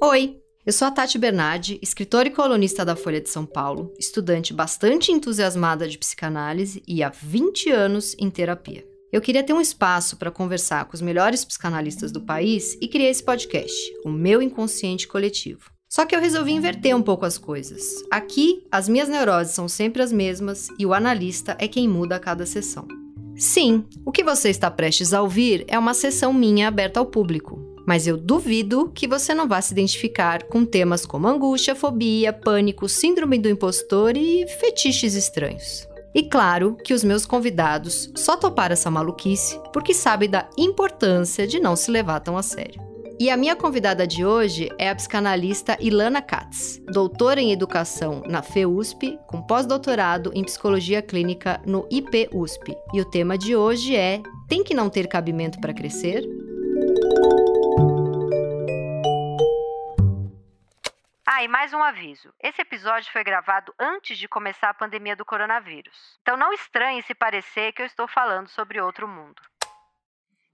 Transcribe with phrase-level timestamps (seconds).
[0.00, 4.54] Oi, eu sou a Tati Bernardi, escritora e colunista da Folha de São Paulo, estudante
[4.54, 8.86] bastante entusiasmada de psicanálise e há 20 anos em terapia.
[9.12, 13.10] Eu queria ter um espaço para conversar com os melhores psicanalistas do país e criei
[13.10, 13.74] esse podcast,
[14.04, 15.68] o meu inconsciente coletivo.
[15.88, 17.82] Só que eu resolvi inverter um pouco as coisas.
[18.08, 22.20] Aqui, as minhas neuroses são sempre as mesmas e o analista é quem muda a
[22.20, 22.86] cada sessão.
[23.34, 27.67] Sim, o que você está prestes a ouvir é uma sessão minha aberta ao público,
[27.88, 32.86] mas eu duvido que você não vá se identificar com temas como angústia, fobia, pânico,
[32.86, 35.88] síndrome do impostor e fetiches estranhos.
[36.14, 41.58] E claro que os meus convidados só toparam essa maluquice porque sabem da importância de
[41.58, 42.78] não se levar tão a sério.
[43.18, 48.42] E a minha convidada de hoje é a psicanalista Ilana Katz, doutora em educação na
[48.42, 52.76] FEUSP, com pós-doutorado em psicologia clínica no IPUSP.
[52.92, 56.28] E o tema de hoje é: Tem que não ter cabimento para crescer?
[61.30, 62.32] Ah, e mais um aviso.
[62.42, 65.94] Esse episódio foi gravado antes de começar a pandemia do coronavírus.
[66.22, 69.36] Então não estranhe se parecer que eu estou falando sobre outro mundo.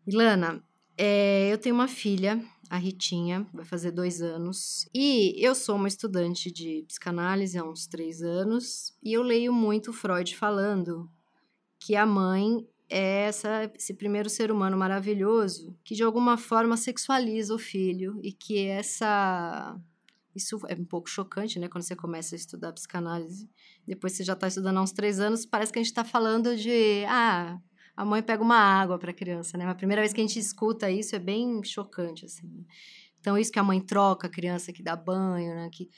[0.04, 0.60] Ilana,
[0.98, 4.90] é, eu tenho uma filha a Ritinha, vai fazer dois anos.
[4.92, 9.92] E eu sou uma estudante de psicanálise há uns três anos, e eu leio muito
[9.92, 11.08] Freud falando
[11.78, 17.54] que a mãe é essa, esse primeiro ser humano maravilhoso que de alguma forma sexualiza
[17.54, 19.80] o filho e que essa
[20.34, 21.68] isso é um pouco chocante, né?
[21.68, 23.48] Quando você começa a estudar psicanálise,
[23.86, 26.56] depois você já está estudando há uns três anos, parece que a gente está falando
[26.56, 27.58] de ah,
[27.96, 29.66] a mãe pega uma água para a criança, né?
[29.66, 32.48] A primeira vez que a gente escuta isso é bem chocante, assim.
[32.48, 32.64] Né?
[33.20, 35.70] Então, isso que a mãe troca a criança, que dá banho, né?
[35.72, 35.88] Que,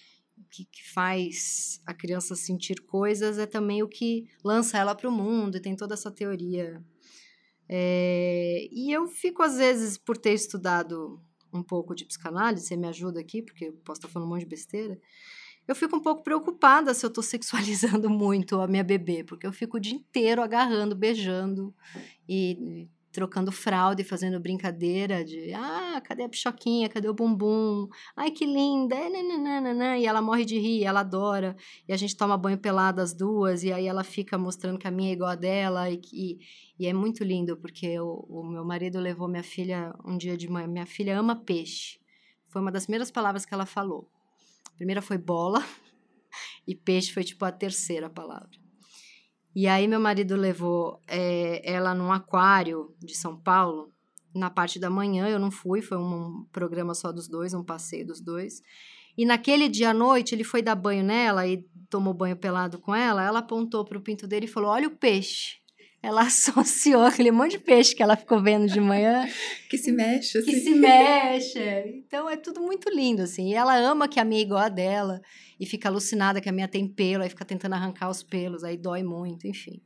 [0.51, 5.13] que, que faz a criança sentir coisas, é também o que lança ela para o
[5.13, 6.85] mundo, e tem toda essa teoria.
[7.69, 11.21] É, e eu fico, às vezes, por ter estudado
[11.57, 14.41] um pouco de psicanálise, você me ajuda aqui, porque eu posso estar falando um monte
[14.41, 14.99] de besteira,
[15.67, 19.53] eu fico um pouco preocupada se eu estou sexualizando muito a minha bebê, porque eu
[19.53, 21.75] fico o dia inteiro agarrando, beijando
[22.29, 27.89] e trocando fralda e fazendo brincadeira de ah, cadê a pichoquinha, cadê o bumbum?
[28.15, 28.95] Ai, que linda!
[29.99, 31.57] E ela morre de rir, ela adora.
[31.89, 34.91] E a gente toma banho pelado as duas, e aí ela fica mostrando que a
[34.91, 35.89] minha é igual a dela.
[35.89, 36.39] E, e,
[36.79, 40.47] e é muito lindo, porque o, o meu marido levou minha filha um dia de
[40.47, 40.67] manhã.
[40.67, 41.99] Minha filha ama peixe.
[42.49, 44.11] Foi uma das primeiras palavras que ela falou.
[44.75, 45.65] A primeira foi bola
[46.69, 48.66] e peixe foi tipo a terceira palavra.
[49.57, 53.91] E aí meu marido levou é, ela num aquário de São Paulo
[54.35, 55.27] na parte da manhã.
[55.31, 58.61] Eu não fui, foi um programa só dos dois, um passeio dos dois.
[59.17, 62.95] E naquele dia à noite ele foi dar banho nela e tomou banho pelado com
[62.95, 63.25] ela.
[63.25, 65.57] Ela apontou para o pinto dele e falou: Olha o peixe
[66.07, 69.27] ela associou aquele monte de peixe que ela ficou vendo de manhã.
[69.69, 70.51] que se mexe, assim.
[70.51, 72.05] Que se mexe.
[72.07, 73.51] Então é tudo muito lindo, assim.
[73.51, 75.21] E ela ama que a minha é igual a dela.
[75.59, 78.77] E fica alucinada que a minha tem pelo, aí fica tentando arrancar os pelos, aí
[78.77, 79.81] dói muito, enfim.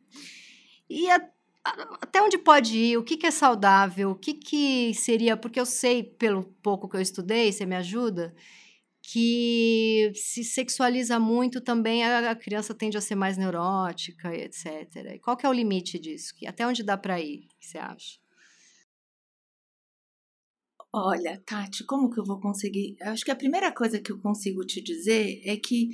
[0.89, 1.17] E a,
[1.65, 2.99] a, até onde pode ir?
[2.99, 4.11] O que, que é saudável?
[4.11, 5.37] O que, que seria.
[5.37, 8.35] Porque eu sei, pelo pouco que eu estudei, você me ajuda
[9.03, 15.19] que se sexualiza muito também a, criança tende a ser mais neurótica, etc.
[15.23, 16.35] qual que é o limite disso?
[16.47, 17.49] Até onde dá para ir?
[17.59, 18.19] Que você acha?
[20.93, 22.97] Olha, Tati, como que eu vou conseguir?
[23.01, 25.91] Acho que a primeira coisa que eu consigo te dizer é que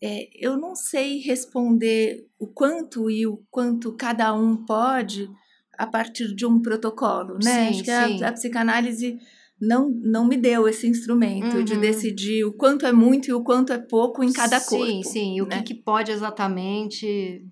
[0.00, 5.28] é, eu não sei responder o quanto e o quanto cada um pode
[5.76, 7.72] a partir de um protocolo, né?
[7.72, 9.18] Sim, Acho que a, a psicanálise
[9.60, 11.64] não, não me deu esse instrumento uhum.
[11.64, 14.86] de decidir o quanto é muito e o quanto é pouco em cada sim, corpo.
[14.86, 15.36] Sim, sim.
[15.36, 15.62] E o né?
[15.62, 17.44] que, que pode exatamente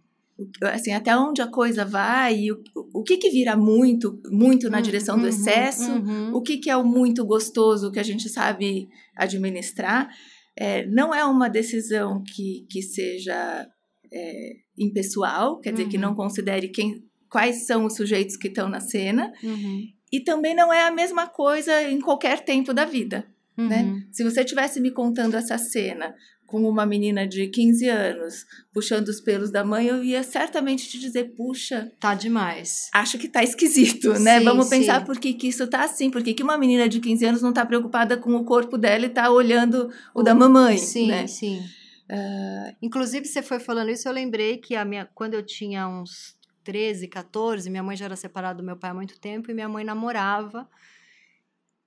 [0.63, 2.63] assim, até onde a coisa vai, o,
[2.93, 6.35] o que que vira muito, muito na uhum, direção do uhum, excesso, uhum.
[6.35, 10.11] o que que é o muito gostoso que a gente sabe administrar,
[10.55, 13.67] é, não é uma decisão que, que seja
[14.13, 16.17] é, impessoal, quer dizer, que não uhum.
[16.17, 19.87] considere quem, quais são os sujeitos que estão na cena, uhum.
[20.13, 23.27] E também não é a mesma coisa em qualquer tempo da vida.
[23.57, 23.83] Né?
[23.83, 23.95] Uhum.
[23.95, 24.03] Né?
[24.13, 26.15] Se você tivesse me contando essa cena
[26.47, 30.99] com uma menina de 15 anos puxando os pelos da mãe, eu ia certamente te
[30.99, 32.89] dizer, puxa, tá demais.
[32.95, 34.39] Acho que tá esquisito, né?
[34.39, 35.07] Sim, Vamos pensar sim.
[35.07, 37.53] por que, que isso tá assim, por que, que uma menina de 15 anos não
[37.53, 41.27] tá preocupada com o corpo dela e tá olhando o, o da mamãe, sim, né?
[41.27, 45.89] Sim, uh, Inclusive, você foi falando isso, eu lembrei que a minha, quando eu tinha
[45.89, 46.36] uns
[46.67, 49.69] 13, 14, minha mãe já era separada do meu pai há muito tempo e minha
[49.69, 50.69] mãe namorava.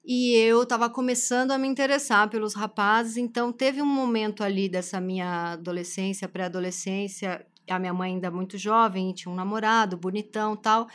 [0.06, 5.02] E eu estava começando a me interessar pelos rapazes, então teve um momento ali dessa
[5.02, 10.88] minha adolescência, pré-adolescência, a minha mãe ainda muito jovem, tinha um namorado, bonitão tal.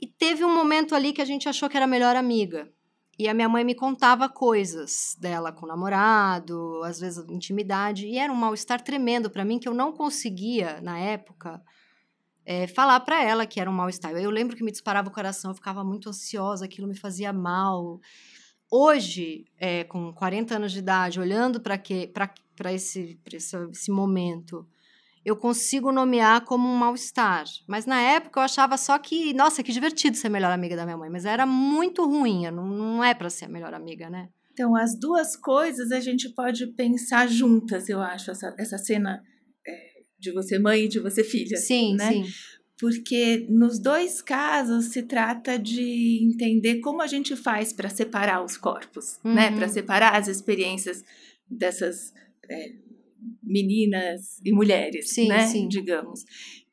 [0.00, 2.72] E teve um momento ali que a gente achou que era melhor amiga.
[3.18, 8.16] E a minha mãe me contava coisas dela com o namorado, às vezes intimidade, e
[8.16, 11.62] era um mal-estar tremendo para mim que eu não conseguia, na época,
[12.44, 14.12] é, falar para ela que era um mal-estar.
[14.12, 18.00] Eu lembro que me disparava o coração, eu ficava muito ansiosa, aquilo me fazia mal.
[18.70, 24.66] Hoje, é, com 40 anos de idade, olhando para esse, esse, esse momento,
[25.24, 27.44] eu consigo nomear como um mal-estar.
[27.68, 30.96] Mas na época eu achava só que, nossa, que divertido ser melhor amiga da minha
[30.96, 31.10] mãe.
[31.10, 34.28] Mas era muito ruim, não, não é para ser a melhor amiga, né?
[34.52, 39.22] Então, as duas coisas a gente pode pensar juntas, eu acho, essa, essa cena
[40.22, 41.56] de você mãe e de você filha.
[41.56, 42.12] Sim, né?
[42.12, 42.24] sim.
[42.78, 48.56] Porque nos dois casos se trata de entender como a gente faz para separar os
[48.56, 49.30] corpos, né?
[49.30, 49.34] uhum.
[49.34, 49.56] né?
[49.56, 51.04] Para separar as experiências
[51.48, 52.12] dessas
[52.48, 52.72] é,
[53.42, 55.46] meninas e mulheres, sim, né?
[55.46, 55.68] Sim.
[55.68, 56.24] Digamos.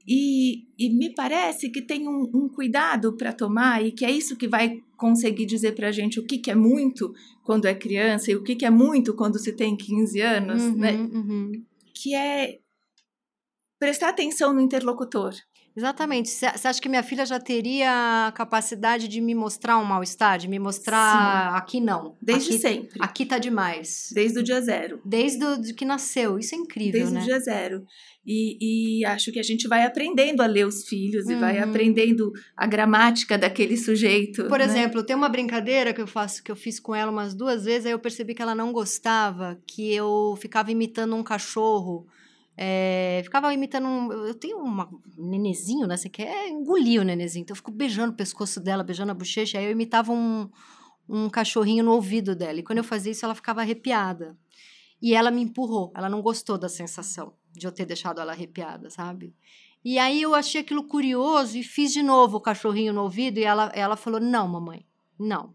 [0.07, 4.35] E, e, me parece que tem um, um cuidado para tomar e que é isso
[4.35, 7.13] que vai conseguir dizer para a gente o que, que é muito
[7.43, 10.75] quando é criança e o que, que é muito quando se tem 15 anos, uhum,
[10.75, 10.93] né?
[10.93, 11.51] Uhum.
[11.93, 12.57] Que é
[13.79, 15.33] prestar atenção no interlocutor.
[15.75, 16.29] Exatamente.
[16.29, 20.47] Você acha que minha filha já teria a capacidade de me mostrar um mal-estar, de
[20.47, 21.57] me mostrar Sim.
[21.57, 22.17] aqui não?
[22.21, 22.99] Desde aqui, sempre.
[22.99, 24.09] Aqui tá demais.
[24.13, 24.99] Desde o dia zero.
[25.05, 26.37] Desde o que nasceu.
[26.37, 27.21] Isso é incrível, Desde né?
[27.21, 27.85] o dia zero.
[28.25, 31.31] E, e, acho que a gente vai aprendendo a ler os filhos uhum.
[31.31, 31.69] e vai uhum.
[31.69, 34.45] aprendendo a gramática daquele sujeito.
[34.45, 34.65] Por né?
[34.65, 37.85] exemplo, tem uma brincadeira que eu faço, que eu fiz com ela umas duas vezes,
[37.85, 42.05] aí eu percebi que ela não gostava, que eu ficava imitando um cachorro.
[42.61, 44.11] É, ficava imitando um.
[44.11, 44.85] Eu tenho um
[45.17, 45.95] nenezinho, né?
[45.95, 47.43] Você quer engolir o nenezinho.
[47.43, 49.57] Então eu fico beijando o pescoço dela, beijando a bochecha.
[49.57, 50.49] Aí eu imitava um,
[51.07, 52.59] um cachorrinho no ouvido dela.
[52.59, 54.37] E quando eu fazia isso, ela ficava arrepiada.
[55.01, 55.93] E ela me empurrou.
[55.95, 59.33] Ela não gostou da sensação de eu ter deixado ela arrepiada, sabe?
[59.81, 63.37] E aí eu achei aquilo curioso e fiz de novo o cachorrinho no ouvido.
[63.39, 64.85] E ela, ela falou: Não, mamãe,
[65.17, 65.53] não.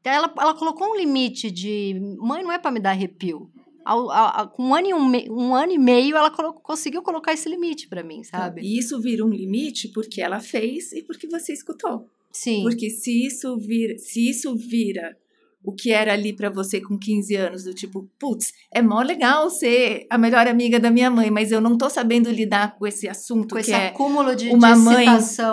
[0.00, 3.50] Então ela, ela colocou um limite de: Mãe, não é para me dar arrepio
[3.90, 7.32] ao, ao, com um ano, e um, um ano e meio, ela colocou, conseguiu colocar
[7.32, 8.62] esse limite para mim, então, sabe?
[8.62, 12.06] E isso vira um limite porque ela fez e porque você escutou.
[12.30, 12.62] Sim.
[12.62, 15.16] Porque se isso vira, se isso vira
[15.62, 19.50] o que era ali para você com 15 anos, do tipo, putz, é mó legal
[19.50, 23.08] ser a melhor amiga da minha mãe, mas eu não tô sabendo lidar com esse
[23.08, 25.06] assunto com esse é acúmulo de uma de mãe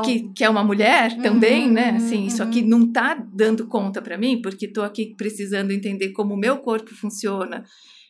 [0.05, 1.91] que, que é uma mulher uhum, também, né?
[1.91, 6.09] Uhum, assim, isso aqui não tá dando conta para mim, porque tô aqui precisando entender
[6.09, 7.65] como o meu corpo funciona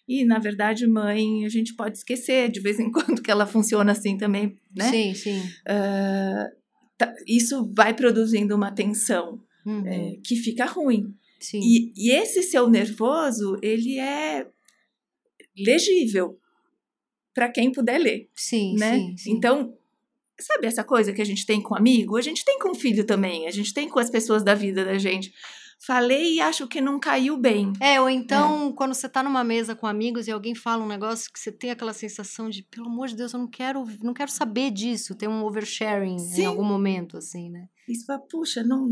[0.07, 3.91] e, na verdade, mãe, a gente pode esquecer de vez em quando que ela funciona
[3.91, 4.89] assim também, né?
[4.89, 5.39] Sim, sim.
[5.39, 6.57] Uh,
[7.27, 9.85] isso vai produzindo uma tensão uhum.
[9.85, 11.13] é, que fica ruim.
[11.39, 11.59] Sim.
[11.61, 14.47] E, e esse seu nervoso, ele é
[15.55, 16.39] legível
[17.33, 18.29] para quem puder ler.
[18.33, 18.95] Sim, né?
[18.95, 19.31] sim, sim.
[19.33, 19.77] Então,
[20.39, 22.17] sabe essa coisa que a gente tem com amigo?
[22.17, 24.97] A gente tem com filho também, a gente tem com as pessoas da vida da
[24.97, 25.31] gente
[25.79, 27.71] falei e acho que não caiu bem.
[27.79, 28.73] É, ou então, é.
[28.73, 31.71] quando você tá numa mesa com amigos e alguém fala um negócio que você tem
[31.71, 35.29] aquela sensação de, pelo amor de Deus, eu não quero, não quero saber disso, tem
[35.29, 36.41] um oversharing Sim.
[36.41, 37.67] em algum momento, assim, né?
[37.87, 38.89] Isso fala, puxa, não.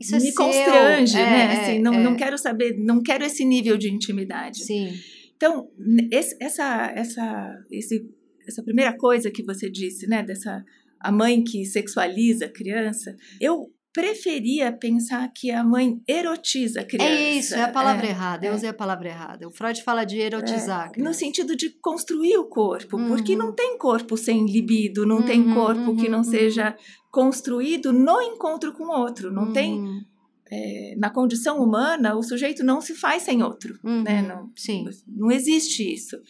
[0.00, 1.40] Isso é me é constrange, é, né?
[1.40, 4.64] É, assim, não, não quero saber, não quero esse nível de intimidade.
[4.64, 4.92] Sim.
[5.36, 5.68] Então,
[6.12, 8.08] esse, essa, essa, esse,
[8.46, 10.64] essa primeira coisa que você disse, né, dessa
[11.04, 17.12] a mãe que sexualiza a criança, eu preferia pensar que a mãe erotiza a criança.
[17.12, 18.44] É isso, é a palavra é, errada.
[18.44, 18.56] Eu é.
[18.56, 19.46] usei a palavra errada.
[19.46, 20.90] O Freud fala de erotizar.
[20.96, 23.06] É, no sentido de construir o corpo, uhum.
[23.06, 26.24] porque não tem corpo sem libido, não uhum, tem corpo uhum, que não uhum.
[26.24, 26.76] seja
[27.12, 29.32] construído no encontro com outro.
[29.32, 29.74] Não tem.
[29.74, 30.04] Uhum.
[30.50, 33.78] É, na condição humana, o sujeito não se faz sem outro.
[33.82, 34.20] Né?
[34.20, 34.84] Uhum, não, sim.
[35.06, 36.20] não existe isso.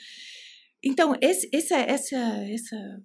[0.85, 3.03] Então, esse, essa, essa, essa,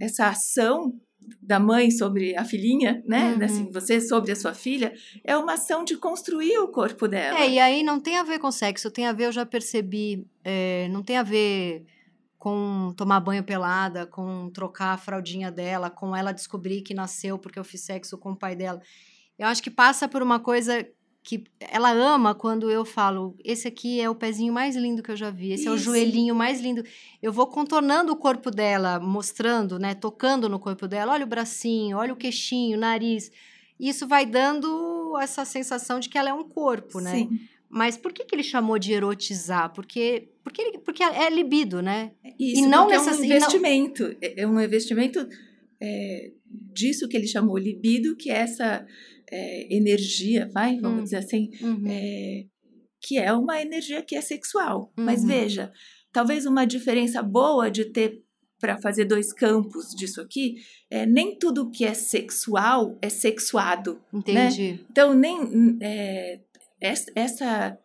[0.00, 0.98] essa ação
[1.40, 3.34] da mãe sobre a filhinha, né?
[3.34, 3.44] Uhum.
[3.44, 4.92] Assim, você sobre a sua filha,
[5.24, 7.38] é uma ação de construir o corpo dela.
[7.38, 10.26] É, e aí não tem a ver com sexo, tem a ver, eu já percebi,
[10.44, 11.84] é, não tem a ver
[12.38, 17.58] com tomar banho pelada, com trocar a fraldinha dela, com ela descobrir que nasceu porque
[17.58, 18.80] eu fiz sexo com o pai dela.
[19.38, 20.86] Eu acho que passa por uma coisa
[21.28, 25.16] que ela ama quando eu falo, esse aqui é o pezinho mais lindo que eu
[25.16, 25.68] já vi, esse Isso.
[25.68, 26.82] é o joelhinho mais lindo.
[27.22, 31.98] Eu vou contornando o corpo dela, mostrando, né, tocando no corpo dela, olha o bracinho,
[31.98, 33.30] olha o queixinho, o nariz.
[33.78, 37.12] Isso vai dando essa sensação de que ela é um corpo, né?
[37.12, 37.38] Sim.
[37.68, 39.70] Mas por que, que ele chamou de erotizar?
[39.74, 42.12] Porque, porque, ele, porque é libido, né?
[42.38, 44.02] Isso, e não é um investimento.
[44.02, 44.16] Não...
[44.22, 45.28] É, é um investimento
[45.78, 48.86] é, disso que ele chamou libido, que é essa
[49.30, 51.04] é, energia, vai, vamos hum.
[51.04, 51.84] dizer assim, uhum.
[51.86, 52.44] é,
[53.00, 54.92] que é uma energia que é sexual.
[54.96, 55.04] Uhum.
[55.04, 55.72] Mas veja,
[56.12, 58.22] talvez uma diferença boa de ter
[58.60, 60.56] para fazer dois campos disso aqui,
[60.90, 64.00] é, nem tudo que é sexual é sexuado.
[64.12, 64.18] Né?
[64.18, 64.72] Entendi.
[64.72, 64.78] Né?
[64.90, 65.78] Então, nem.
[65.80, 66.40] É,
[66.80, 67.76] essa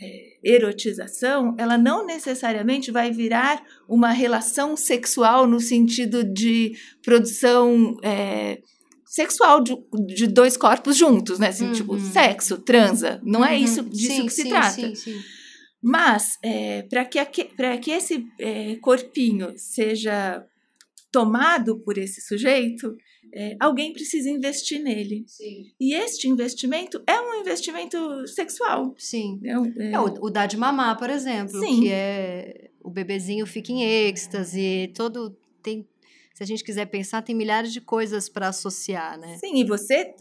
[0.00, 8.60] é, erotização, ela não necessariamente vai virar uma relação sexual no sentido de produção é,
[9.12, 9.76] sexual de,
[10.06, 11.48] de, dois corpos juntos, né?
[11.48, 11.98] Assim, tipo, uhum.
[11.98, 13.20] tipo, sexo, transa.
[13.22, 13.46] Não uhum.
[13.46, 14.70] é isso disso sim, que se sim, trata.
[14.70, 15.20] Sim, sim.
[15.82, 17.22] Mas, é, para que,
[17.82, 20.42] que esse é, corpinho seja
[21.10, 22.96] tomado por esse sujeito,
[23.34, 25.24] é, alguém precisa investir nele.
[25.26, 25.66] Sim.
[25.78, 28.94] E este investimento é um investimento sexual.
[28.96, 29.42] Sim.
[29.44, 29.92] É, é...
[29.92, 31.82] é o, o dar de mamar, por exemplo, Sim.
[31.82, 35.86] que é o bebezinho fica em êxtase, todo tem
[36.34, 39.36] se a gente quiser pensar, tem milhares de coisas para associar, né?
[39.38, 40.14] Sim, e você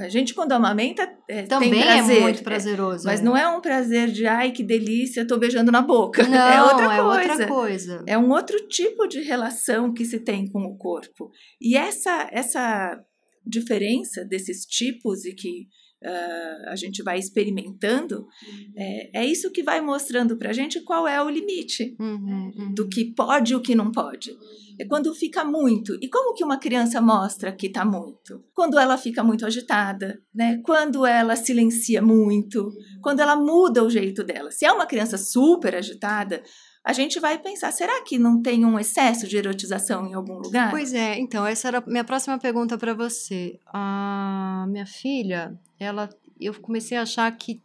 [0.00, 3.22] a gente quando amamenta é, também tem prazer, é muito prazeroso, é, mas é.
[3.22, 6.22] não é um prazer de ai que delícia, tô beijando na boca.
[6.26, 7.32] Não, é outra é coisa.
[7.32, 8.04] outra coisa.
[8.06, 11.30] É um outro tipo de relação que se tem com o corpo.
[11.60, 12.98] E essa essa
[13.46, 15.68] diferença desses tipos e que
[16.04, 18.72] uh, a gente vai experimentando, uhum.
[18.76, 22.74] é, é, isso que vai mostrando para a gente qual é o limite uhum, uhum.
[22.74, 24.36] do que pode e o que não pode.
[24.78, 25.98] É quando fica muito.
[26.00, 28.44] E como que uma criança mostra que está muito?
[28.54, 30.60] Quando ela fica muito agitada, né?
[30.64, 32.70] Quando ela silencia muito,
[33.02, 34.50] quando ela muda o jeito dela.
[34.50, 36.42] Se é uma criança super agitada,
[36.84, 40.70] a gente vai pensar: será que não tem um excesso de erotização em algum lugar?
[40.70, 43.58] Pois é, então, essa era a minha próxima pergunta para você.
[43.66, 46.08] A minha filha, ela,
[46.40, 47.60] eu comecei a achar que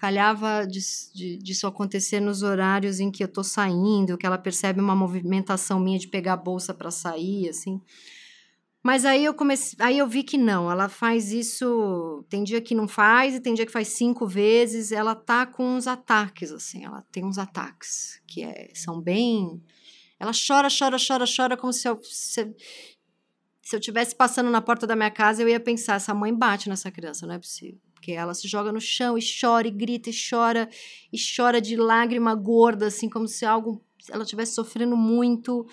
[0.00, 4.80] calhava disso de, de acontecer nos horários em que eu tô saindo, que ela percebe
[4.80, 7.78] uma movimentação minha de pegar a bolsa para sair, assim.
[8.82, 12.74] Mas aí eu comecei, aí eu vi que não, ela faz isso, tem dia que
[12.74, 16.82] não faz e tem dia que faz cinco vezes, ela tá com uns ataques assim,
[16.82, 19.62] ela tem uns ataques que é, são bem,
[20.18, 22.56] ela chora, chora, chora, chora como se eu se,
[23.60, 26.70] se eu tivesse passando na porta da minha casa, eu ia pensar, essa mãe bate
[26.70, 27.89] nessa criança, não é possível.
[28.00, 30.70] Porque ela se joga no chão e chora e grita e chora
[31.12, 35.66] e chora de lágrima gorda, assim, como se algo ela estivesse sofrendo muito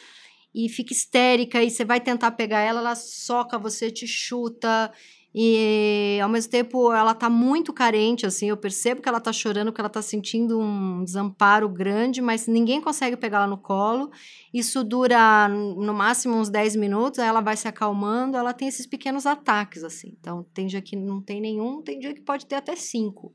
[0.53, 4.91] e fica histérica e você vai tentar pegar ela, ela soca você, te chuta
[5.39, 9.71] e ao mesmo tempo ela tá muito carente, assim, eu percebo que ela tá chorando,
[9.71, 14.09] que ela tá sentindo um desamparo grande, mas ninguém consegue pegar ela no colo.
[14.51, 18.87] Isso dura no máximo uns 10 minutos, aí ela vai se acalmando, ela tem esses
[18.87, 20.17] pequenos ataques, assim.
[20.19, 23.31] Então, tem dia que não tem nenhum, tem dia que pode ter até cinco.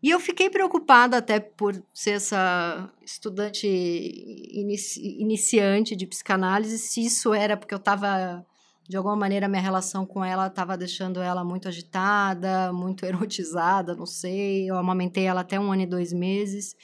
[0.00, 7.34] E eu fiquei preocupada até por ser essa estudante inici iniciante de psicanálise, se isso
[7.34, 8.46] era porque eu estava
[8.88, 14.06] de alguma maneira, minha relação com ela estava deixando ela muito agitada, muito erotizada, não
[14.06, 14.68] sei.
[14.68, 16.76] Eu amamentei ela até um ano e dois meses.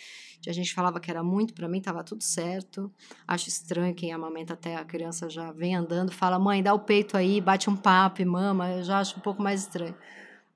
[0.48, 2.90] A gente falava que era muito, para mim estava tudo certo.
[3.28, 7.16] Acho estranho quem amamenta até a criança já vem andando, fala, mãe, dá o peito
[7.16, 8.70] aí, bate um papo e mama.
[8.70, 9.94] Eu já acho um pouco mais estranho.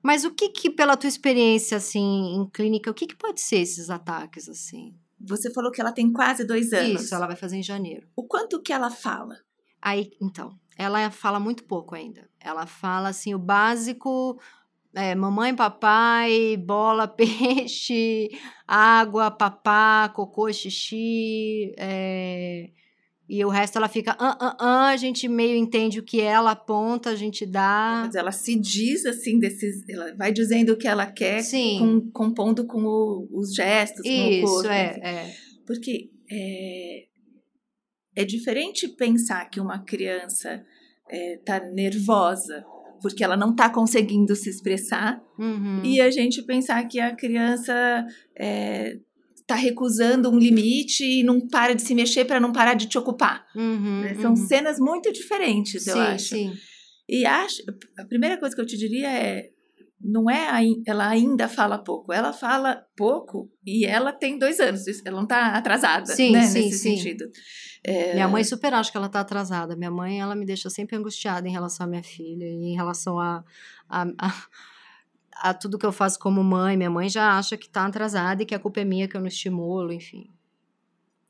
[0.01, 3.57] Mas o que que, pela tua experiência, assim, em clínica, o que que pode ser
[3.57, 4.95] esses ataques, assim?
[5.19, 7.03] Você falou que ela tem quase dois anos.
[7.03, 8.07] Isso, ela vai fazer em janeiro.
[8.15, 9.37] O quanto que ela fala?
[9.81, 12.29] Aí, então, ela fala muito pouco ainda.
[12.39, 14.39] Ela fala assim o básico,
[14.93, 18.29] é, mamãe, papai, bola, peixe,
[18.67, 22.69] água, papá, cocô, xixi, é,
[23.27, 26.51] e o resto ela fica, ah, ah, ah, a gente meio entende o que ela
[26.51, 28.03] aponta, a gente dá.
[28.05, 31.41] Mas ela se diz assim, desses, ela vai dizendo o que ela quer.
[31.79, 34.69] Com, compondo com o, os gestos, Isso, com o corpo.
[34.69, 35.35] é, é.
[35.65, 37.05] Porque é,
[38.15, 40.63] é diferente pensar que uma criança
[41.09, 42.65] está é, nervosa
[43.01, 45.83] porque ela não está conseguindo se expressar uhum.
[45.83, 51.75] e a gente pensar que a criança está é, recusando um limite e não para
[51.75, 53.45] de se mexer para não parar de te ocupar.
[53.55, 54.15] Uhum, né?
[54.15, 54.47] São uhum.
[54.47, 56.29] cenas muito diferentes, sim, eu acho.
[56.29, 56.53] Sim.
[57.07, 57.61] E acho,
[57.99, 59.51] a primeira coisa que eu te diria é
[60.05, 65.15] não é ela ainda fala pouco, ela fala pouco e ela tem dois anos, ela
[65.15, 66.95] não está atrasada, sim, né, sim, nesse sim.
[66.97, 67.25] sentido.
[67.83, 68.13] É...
[68.13, 69.75] Minha mãe super acha que ela está atrasada.
[69.75, 73.19] Minha mãe, ela me deixa sempre angustiada em relação à minha filha e em relação
[73.19, 73.43] a,
[73.89, 74.33] a, a,
[75.49, 76.77] a tudo que eu faço como mãe.
[76.77, 79.21] Minha mãe já acha que está atrasada e que a culpa é minha, que eu
[79.21, 80.31] não estimulo, enfim.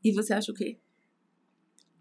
[0.04, 0.78] E você acha o quê?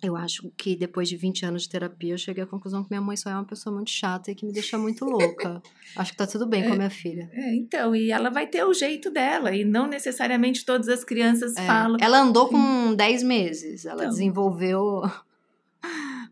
[0.05, 3.01] Eu acho que depois de 20 anos de terapia, eu cheguei à conclusão que minha
[3.01, 5.63] mãe só é uma pessoa muito chata e que me deixa muito louca.
[5.97, 7.31] acho que tá tudo bem é, com a minha filha.
[7.33, 11.57] É, então, e ela vai ter o jeito dela, e não necessariamente todas as crianças
[11.57, 11.97] é, falam.
[12.01, 14.11] Ela andou com 10 meses, ela então.
[14.11, 15.03] desenvolveu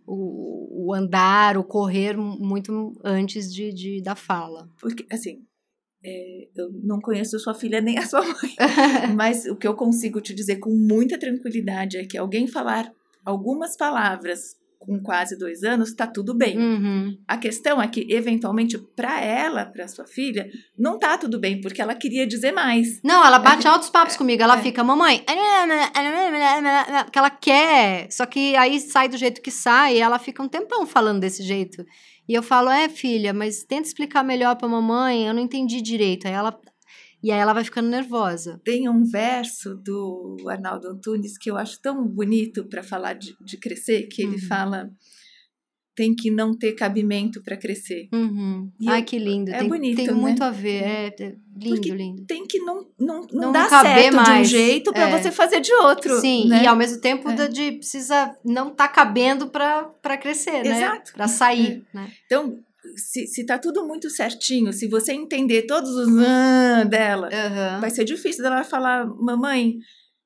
[0.07, 4.69] o, o, andar, o correr muito antes de, de da fala.
[4.81, 5.43] Porque, assim,
[6.05, 8.57] é, eu não conheço sua filha nem a sua mãe,
[9.17, 12.93] mas o que eu consigo te dizer com muita tranquilidade é que alguém falar
[13.25, 16.59] algumas palavras com quase dois anos, está tudo bem.
[16.59, 17.17] Uhum.
[17.27, 21.81] A questão é que, eventualmente, para ela, para sua filha, não tá tudo bem, porque
[21.81, 23.01] ela queria dizer mais.
[23.03, 24.43] Não, ela bate altos papos comigo.
[24.43, 24.63] Ela é.
[24.63, 25.25] fica, mamãe,
[27.11, 30.49] que ela quer, só que aí sai do jeito que sai, e ela fica um
[30.49, 31.85] tempão falando desse jeito.
[32.29, 36.27] E eu falo, é, filha, mas tenta explicar melhor pra mamãe, eu não entendi direito.
[36.27, 36.59] Aí ela,
[37.23, 38.61] e aí ela vai ficando nervosa.
[38.65, 43.57] Tem um verso do Arnaldo Antunes que eu acho tão bonito para falar de, de,
[43.57, 44.49] crescer, que ele uhum.
[44.49, 44.91] fala
[45.95, 48.09] tem que não ter cabimento para crescer.
[48.13, 48.71] Uhum.
[48.89, 49.51] Ai, eu, que lindo.
[49.51, 50.13] É tem, bonito, Tem né?
[50.13, 50.83] muito a ver.
[50.83, 52.25] É, é lindo, Porque lindo.
[52.25, 54.49] Tem que não, não, não, não dar certo mais.
[54.49, 55.21] de um jeito para é.
[55.21, 56.19] você fazer de outro.
[56.19, 56.65] Sim, né?
[56.65, 57.47] e ao mesmo tempo é.
[57.47, 60.79] de precisa não tá cabendo para crescer, né?
[60.79, 61.13] Exato.
[61.13, 61.97] Para sair, é.
[61.97, 62.13] né?
[62.25, 62.59] Então,
[62.97, 67.81] se, se tá tudo muito certinho, se você entender todos os ah dela, uhum.
[67.81, 69.79] vai ser difícil dela falar, mamãe,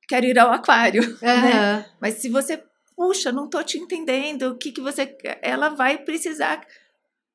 [0.07, 1.03] quero ir ao aquário.
[1.03, 1.17] Uhum.
[1.21, 1.85] Né?
[2.01, 2.61] Mas se você,
[2.95, 5.15] puxa, não tô te entendendo, o que que você.
[5.41, 6.65] Ela vai precisar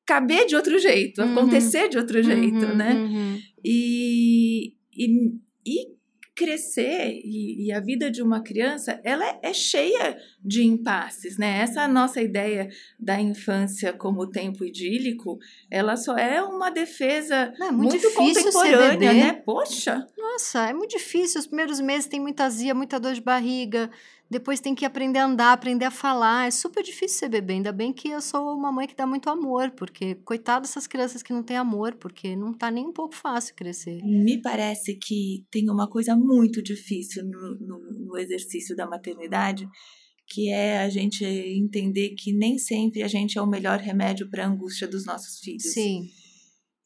[0.05, 1.31] caber de outro jeito, uhum.
[1.31, 2.93] acontecer de outro jeito, uhum, né?
[2.93, 3.39] Uhum.
[3.63, 5.07] E, e,
[5.65, 5.87] e
[6.35, 11.59] crescer e, e, a vida de uma criança ela é, é, cheia de impasses, né?
[11.59, 15.37] Essa nossa ideia da infância como tempo idílico,
[15.69, 19.33] ela só é uma defesa Não, é muito, muito contemporânea, né?
[19.33, 20.07] Poxa!
[20.17, 21.39] Nossa, é muito difícil.
[21.39, 23.91] Os primeiros meses tem muita azia, muita dor de barriga
[24.33, 26.47] depois tem que aprender a andar, aprender a falar.
[26.47, 27.53] É super difícil ser bebê.
[27.53, 31.21] Ainda bem que eu sou uma mãe que dá muito amor, porque coitado dessas crianças
[31.21, 34.01] que não têm amor, porque não tá nem um pouco fácil crescer.
[34.03, 39.67] Me parece que tem uma coisa muito difícil no, no, no exercício da maternidade,
[40.27, 44.45] que é a gente entender que nem sempre a gente é o melhor remédio para
[44.45, 45.71] a angústia dos nossos filhos.
[45.71, 46.07] Sim.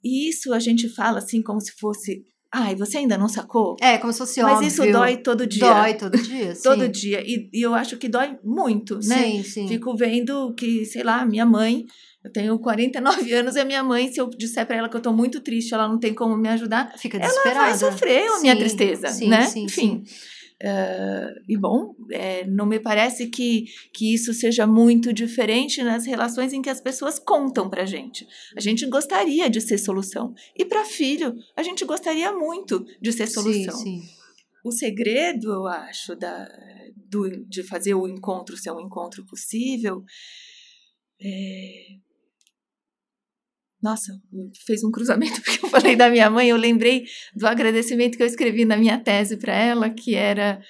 [0.04, 2.24] E isso a gente fala assim como se fosse
[2.60, 3.76] Ai, você ainda não sacou?
[3.80, 4.68] É, como se fosse Mas óbvio.
[4.68, 5.74] isso dói todo dia.
[5.74, 6.64] Dói todo dia, sim.
[6.64, 7.22] todo dia.
[7.22, 9.24] E, e, eu acho que dói muito, né?
[9.24, 9.68] Sim, sim.
[9.68, 11.86] Fico vendo que, sei lá, minha mãe...
[12.24, 15.02] Eu tenho 49 anos e a minha mãe, se eu disser para ela que eu
[15.02, 17.58] tô muito triste, ela não tem como me ajudar, Fica desesperada.
[17.58, 19.46] ela vai sofrer a minha tristeza, sim, né?
[19.46, 20.04] Sim, Enfim.
[20.06, 20.16] Sim.
[20.64, 26.52] Uh, e bom, é, não me parece que, que isso seja muito diferente nas relações
[26.52, 28.28] em que as pessoas contam para gente.
[28.56, 30.34] A gente gostaria de ser solução.
[30.56, 33.76] E para filho, a gente gostaria muito de ser solução.
[33.78, 34.18] Sim, sim.
[34.66, 36.48] O segredo, eu acho, da,
[36.96, 40.04] do, de fazer o encontro ser um encontro possível
[41.22, 41.98] é,
[43.82, 44.12] nossa,
[44.66, 46.50] fez um cruzamento porque eu falei da minha mãe.
[46.50, 50.62] Eu lembrei do agradecimento que eu escrevi na minha tese para ela, que era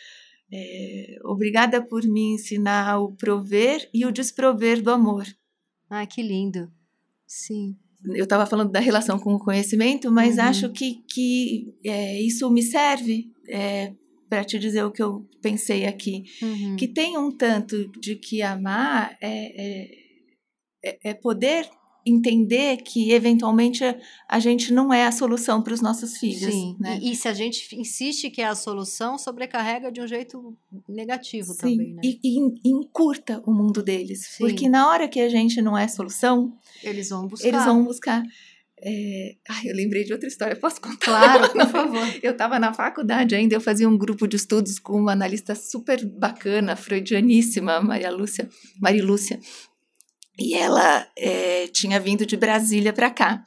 [0.52, 5.26] é, obrigada por me ensinar o prover e o desprover do amor.
[5.89, 6.72] Ah, que lindo.
[7.26, 7.76] Sim.
[8.13, 10.43] Eu estava falando da relação com o conhecimento, mas uhum.
[10.43, 13.93] acho que, que é, isso me serve é,
[14.30, 16.24] para te dizer o que eu pensei aqui.
[16.41, 16.76] Uhum.
[16.76, 19.89] Que tem um tanto de que amar é, é,
[20.84, 21.67] é, é poder
[22.10, 23.84] entender que eventualmente
[24.28, 26.54] a gente não é a solução para os nossos filhos.
[26.54, 26.76] Sim.
[26.80, 27.00] Né?
[27.02, 31.54] E, e, se a gente insiste que é a solução, sobrecarrega de um jeito negativo
[31.54, 31.60] Sim.
[31.60, 31.93] também.
[31.93, 32.02] Né?
[32.04, 34.26] E, e, e encurta o mundo deles.
[34.28, 34.43] Sim.
[34.46, 37.48] Porque na hora que a gente não é solução, eles vão buscar.
[37.48, 38.24] Eles vão buscar.
[38.80, 39.36] É...
[39.50, 40.98] Ai, eu lembrei de outra história, posso contar?
[40.98, 42.08] Claro, por favor.
[42.22, 46.06] Eu estava na faculdade ainda, eu fazia um grupo de estudos com uma analista super
[46.06, 48.48] bacana, freudianíssima, Maria Lúcia,
[48.80, 49.39] Maria Lúcia.
[50.39, 53.43] E ela é, tinha vindo de Brasília para cá.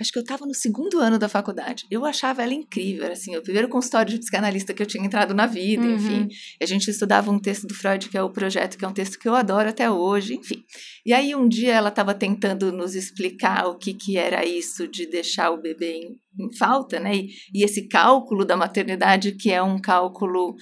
[0.00, 1.84] Acho que eu estava no segundo ano da faculdade.
[1.90, 5.34] Eu achava ela incrível, era assim, o primeiro consultório de psicanalista que eu tinha entrado
[5.34, 5.94] na vida, uhum.
[5.94, 6.28] enfim.
[6.60, 9.18] A gente estudava um texto do Freud, que é o Projeto, que é um texto
[9.18, 10.64] que eu adoro até hoje, enfim.
[11.04, 15.04] E aí um dia ela estava tentando nos explicar o que, que era isso de
[15.04, 17.16] deixar o bebê em, em falta, né?
[17.16, 20.56] E, e esse cálculo da maternidade, que é um cálculo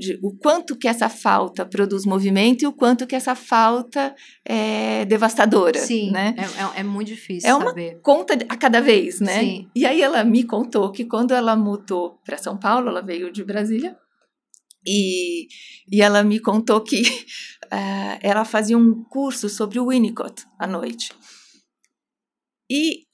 [0.00, 5.04] de o quanto que essa falta produz movimento e o quanto que essa falta é
[5.04, 5.78] devastadora.
[5.78, 6.34] Sim, né?
[6.36, 8.00] é, é, é muito difícil É uma saber.
[8.02, 9.40] conta a cada vez, né?
[9.40, 9.70] Sim.
[9.76, 13.44] E aí ela me contou que quando ela mudou para São Paulo, ela veio de
[13.44, 13.96] Brasília,
[14.86, 15.46] e,
[15.92, 21.12] e ela me contou que uh, ela fazia um curso sobre o Winnicott à noite.
[22.70, 23.04] E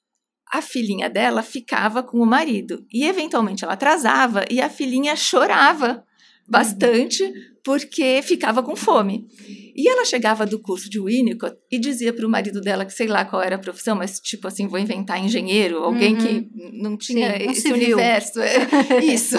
[0.53, 2.87] a filhinha dela ficava com o marido.
[2.92, 6.06] E eventualmente ela atrasava e a filhinha chorava
[6.49, 7.25] bastante
[7.67, 9.27] porque ficava com fome.
[9.75, 13.09] E ela chegava do curso de Winnicott e dizia para o marido dela que sei
[13.09, 16.21] lá qual era a profissão, mas tipo assim, vou inventar engenheiro, alguém uhum.
[16.21, 17.97] que não tinha Sim, esse civil.
[17.97, 18.41] universo.
[18.41, 18.57] É,
[19.05, 19.37] isso.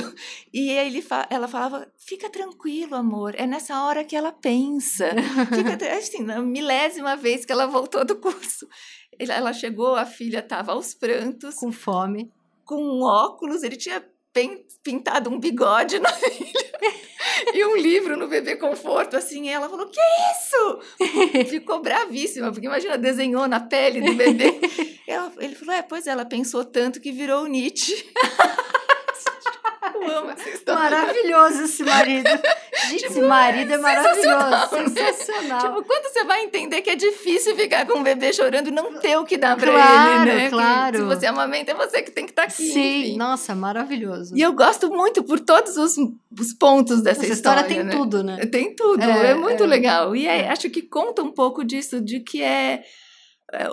[0.53, 5.09] E ele ela falava: fica tranquilo, amor, é nessa hora que ela pensa.
[5.55, 8.67] Fica, assim, na milésima vez que ela voltou do curso.
[9.17, 11.55] Ela chegou, a filha estava aos prantos.
[11.55, 12.29] Com fome.
[12.65, 14.03] Com óculos, ele tinha
[14.83, 16.67] pintado um bigode no filho
[17.53, 19.49] e um livro no bebê conforto, assim.
[19.49, 19.99] ela falou: Que
[20.31, 20.79] isso?
[21.49, 24.59] Ficou bravíssima, porque imagina, desenhou na pele do bebê.
[25.07, 27.95] Ela, ele falou: É, pois ela pensou tanto que virou o Nietzsche.
[29.95, 30.97] Eu amo essa história.
[30.97, 32.29] Maravilhoso esse marido.
[32.89, 34.21] Gente, tipo, esse marido é maravilhoso.
[34.21, 34.69] Sensacional.
[34.93, 35.59] sensacional.
[35.61, 38.99] Tipo, quando você vai entender que é difícil ficar com um bebê chorando e não
[38.99, 40.49] ter o que dar pra claro, ele, né?
[40.49, 42.71] Claro, que, Se você amamenta, é você que tem que estar tá aqui.
[42.71, 43.17] Sim, enfim.
[43.17, 44.35] nossa, maravilhoso.
[44.35, 47.61] E eu gosto muito por todos os, os pontos dessa Essa história.
[47.61, 47.95] história tem né?
[47.95, 48.37] tudo, né?
[48.45, 49.03] Tem tudo.
[49.03, 50.15] É, é muito é, legal.
[50.15, 52.83] E é, acho que conta um pouco disso, de que é é,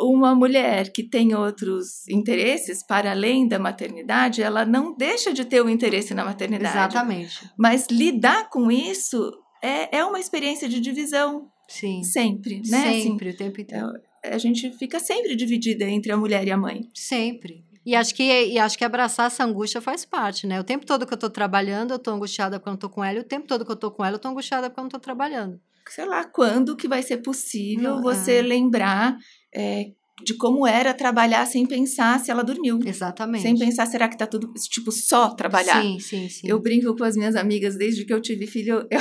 [0.01, 5.61] uma mulher que tem outros interesses para além da maternidade, ela não deixa de ter
[5.61, 6.77] o um interesse na maternidade.
[6.77, 7.51] Exatamente.
[7.57, 9.33] Mas lidar com isso
[9.63, 11.49] é, é uma experiência de divisão.
[11.69, 12.03] Sim.
[12.03, 12.93] Sempre, né?
[12.93, 13.93] Sempre, assim, o tempo inteiro.
[14.23, 16.89] É, a gente fica sempre dividida entre a mulher e a mãe.
[16.95, 17.65] Sempre.
[17.85, 20.59] E acho que, e acho que abraçar essa angústia faz parte, né?
[20.59, 23.19] O tempo todo que eu tô trabalhando, eu tô angustiada quando eu tô com ela,
[23.19, 24.99] e o tempo todo que eu tô com ela, eu tô angustiada quando eu tô
[24.99, 25.61] trabalhando.
[25.87, 28.43] Sei lá quando que vai ser possível não, você é.
[28.43, 29.19] lembrar
[29.55, 32.79] é, de como era trabalhar sem pensar se ela dormiu.
[32.85, 33.43] Exatamente.
[33.43, 35.83] Sem pensar, será que tá tudo, tipo, só trabalhar?
[35.83, 36.49] Sim, sim, sim.
[36.49, 39.01] Eu brinco com as minhas amigas desde que eu tive filho, eu,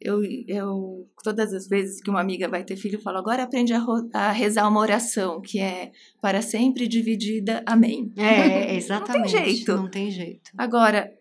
[0.00, 3.72] eu, eu todas as vezes que uma amiga vai ter filho, eu falo, agora aprende
[3.72, 8.12] a, a rezar uma oração, que é para sempre dividida, amém.
[8.16, 9.32] É, exatamente.
[9.34, 9.76] não tem jeito.
[9.76, 10.50] Não tem jeito.
[10.58, 11.12] Agora,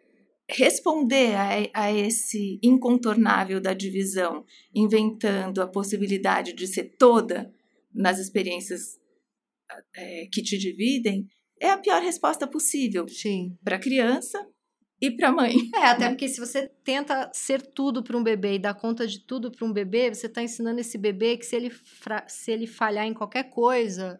[0.49, 4.43] responder a, a, esse incontornável da divisão,
[4.75, 7.51] inventando a possibilidade de ser toda,
[7.93, 8.99] nas experiências
[9.95, 11.27] é, que te dividem,
[11.59, 13.07] é a pior resposta possível.
[13.07, 13.57] Sim.
[13.63, 14.45] Para a criança
[15.01, 15.55] e para a mãe.
[15.75, 19.19] É, até porque se você tenta ser tudo para um bebê e dar conta de
[19.19, 21.71] tudo para um bebê, você está ensinando esse bebê que se ele,
[22.27, 24.19] se ele falhar em qualquer coisa,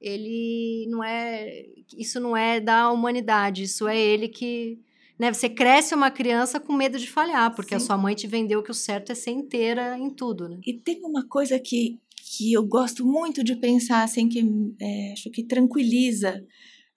[0.00, 1.64] ele não é.
[1.96, 4.78] Isso não é da humanidade, isso é ele que.
[5.18, 7.74] Né, você cresce uma criança com medo de falhar, porque Sim.
[7.74, 10.58] a sua mãe te vendeu que o certo é ser inteira em tudo, né?
[10.66, 12.00] E tem uma coisa que
[12.36, 14.40] que eu gosto muito de pensar, assim, que
[14.80, 16.40] é, acho que tranquiliza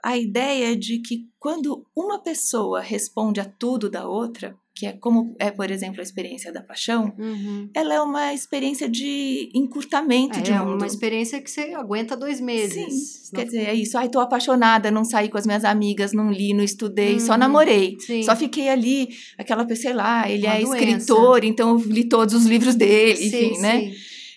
[0.03, 5.35] a ideia de que quando uma pessoa responde a tudo da outra, que é como
[5.39, 7.69] é, por exemplo, a experiência da paixão, uhum.
[7.73, 10.73] ela é uma experiência de encurtamento é, de mundo.
[10.73, 13.27] É uma experiência que você aguenta dois meses.
[13.27, 13.97] Sim, quer dizer, é isso.
[13.97, 17.19] Ai, tô apaixonada, não saí com as minhas amigas, não li, não estudei, uhum.
[17.19, 17.95] só namorei.
[17.99, 18.23] Sim.
[18.23, 20.77] Só fiquei ali, aquela pessoa, sei lá, ele uma é doença.
[20.77, 23.91] escritor, então eu li todos os livros dele, sim, enfim, né?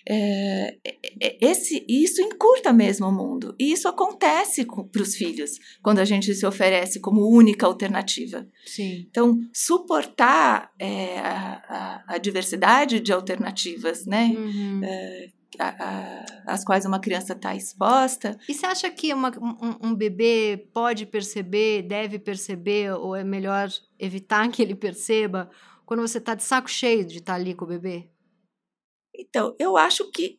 [0.09, 0.77] É,
[1.41, 3.53] esse, isso encurta mesmo o mundo.
[3.59, 8.47] E isso acontece para os filhos, quando a gente se oferece como única alternativa.
[8.65, 9.05] Sim.
[9.09, 14.33] Então, suportar é, a, a, a, diversidade de alternativas, né?
[14.37, 14.81] Uhum.
[14.81, 15.27] É,
[15.59, 18.37] a, a, às quais uma criança está exposta.
[18.47, 23.69] E você acha que uma, um, um, bebê pode perceber, deve perceber, ou é melhor
[23.99, 25.49] evitar que ele perceba
[25.85, 28.07] quando você está de saco cheio de estar tá ali com o bebê?
[29.17, 30.37] Então, eu acho que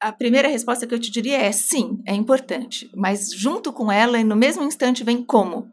[0.00, 2.90] a primeira resposta que eu te diria é sim, é importante.
[2.94, 5.70] Mas junto com ela, e no mesmo instante, vem como.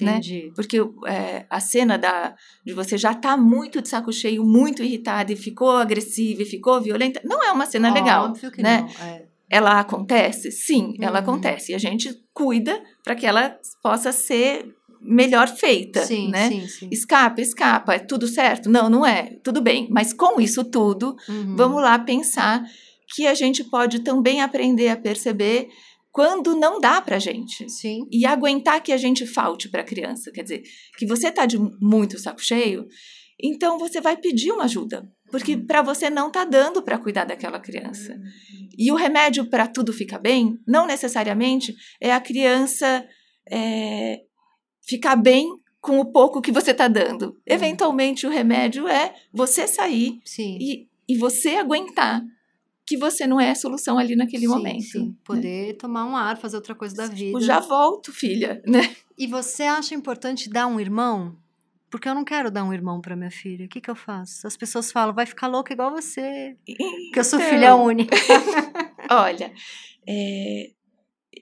[0.00, 0.16] Né?
[0.16, 0.46] Entendi.
[0.46, 0.52] Né?
[0.54, 5.32] Porque é, a cena da, de você já tá muito de saco cheio, muito irritada
[5.32, 8.26] e ficou agressiva e ficou violenta, não é uma cena legal.
[8.26, 8.80] Óbvio que né?
[8.80, 9.06] não.
[9.06, 9.26] É.
[9.48, 10.50] Ela acontece?
[10.50, 10.96] Sim, uhum.
[11.04, 11.70] ela acontece.
[11.70, 16.48] E a gente cuida para que ela possa ser melhor feita, sim, né?
[16.48, 16.88] Sim, sim.
[16.90, 18.68] Escapa, escapa, é tudo certo?
[18.68, 19.38] Não, não é.
[19.42, 19.88] Tudo bem.
[19.90, 21.56] Mas com isso tudo, uhum.
[21.56, 22.64] vamos lá pensar
[23.14, 25.68] que a gente pode também aprender a perceber
[26.10, 27.68] quando não dá pra gente.
[27.70, 28.06] Sim.
[28.10, 30.62] E aguentar que a gente falte para a criança, quer dizer,
[30.96, 32.86] que você tá de muito saco cheio,
[33.38, 35.66] então você vai pedir uma ajuda, porque uhum.
[35.66, 38.14] para você não tá dando para cuidar daquela criança.
[38.14, 38.68] Uhum.
[38.78, 43.06] E o remédio para tudo ficar bem, não necessariamente é a criança
[43.50, 44.20] é,
[44.86, 45.48] ficar bem
[45.80, 47.26] com o pouco que você está dando.
[47.26, 47.36] Uhum.
[47.46, 52.22] Eventualmente, o remédio é você sair e, e você aguentar
[52.86, 54.82] que você não é a solução ali naquele sim, momento.
[54.84, 55.14] Sim, né?
[55.24, 55.72] poder né?
[55.74, 57.26] tomar um ar, fazer outra coisa da vida.
[57.26, 58.94] Tipo, já volto, filha, né?
[59.18, 61.36] E você acha importante dar um irmão?
[61.90, 63.66] Porque eu não quero dar um irmão para minha filha.
[63.66, 64.46] O que, que eu faço?
[64.46, 66.56] As pessoas falam, vai ficar louca igual você.
[66.66, 68.16] Então, que eu sou então, filha única.
[69.10, 69.52] olha,
[70.06, 70.70] é,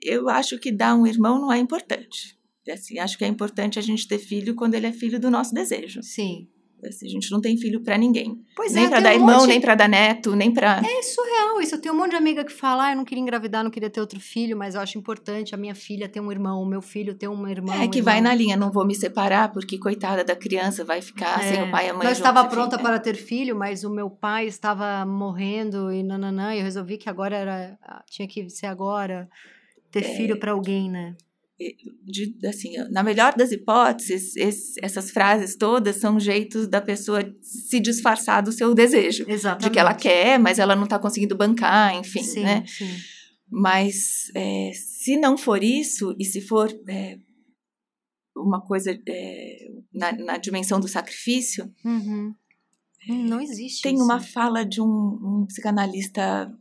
[0.03, 2.34] eu acho que dar um irmão não é importante.
[2.71, 5.53] Assim, acho que é importante a gente ter filho quando ele é filho do nosso
[5.53, 6.01] desejo.
[6.01, 6.47] Sim.
[6.87, 8.37] Assim, a gente não tem filho para ninguém.
[8.55, 9.47] Pois nem é, para dar um irmão, monte...
[9.47, 10.81] nem para dar neto, nem para.
[10.85, 11.75] É surreal isso.
[11.75, 13.89] Eu tenho um monte de amiga que fala: ah, eu não queria engravidar, não queria
[13.89, 16.81] ter outro filho, mas eu acho importante a minha filha ter um irmão, o meu
[16.81, 17.73] filho ter uma irmã.
[17.75, 18.13] É que irmão.
[18.13, 21.53] vai na linha, não vou me separar, porque coitada da criança vai ficar é.
[21.53, 22.03] sem o pai e a mãe.
[22.03, 26.59] Não estava pronta para ter filho, mas o meu pai estava morrendo e nananã, e
[26.59, 27.77] eu resolvi que agora era.
[28.09, 29.27] tinha que ser agora
[29.91, 30.15] ter é...
[30.15, 31.15] filho para alguém, né?
[31.57, 37.79] De, assim, na melhor das hipóteses, esse, essas frases todas são jeitos da pessoa se
[37.79, 39.25] disfarçar do seu desejo.
[39.27, 39.63] Exatamente.
[39.63, 42.65] De que ela quer, mas ela não está conseguindo bancar, enfim, sim, né?
[42.67, 42.93] Sim.
[43.49, 47.17] Mas é, se não for isso, e se for é,
[48.35, 51.73] uma coisa é, na, na, dimensão do sacrifício...
[51.83, 52.35] Uhum.
[53.07, 54.03] Não existe Tem isso.
[54.03, 56.51] uma fala de um, um psicanalista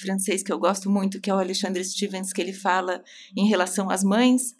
[0.00, 3.02] francês que eu gosto muito, que é o Alexandre Stevens, que ele fala
[3.36, 4.54] em relação às mães,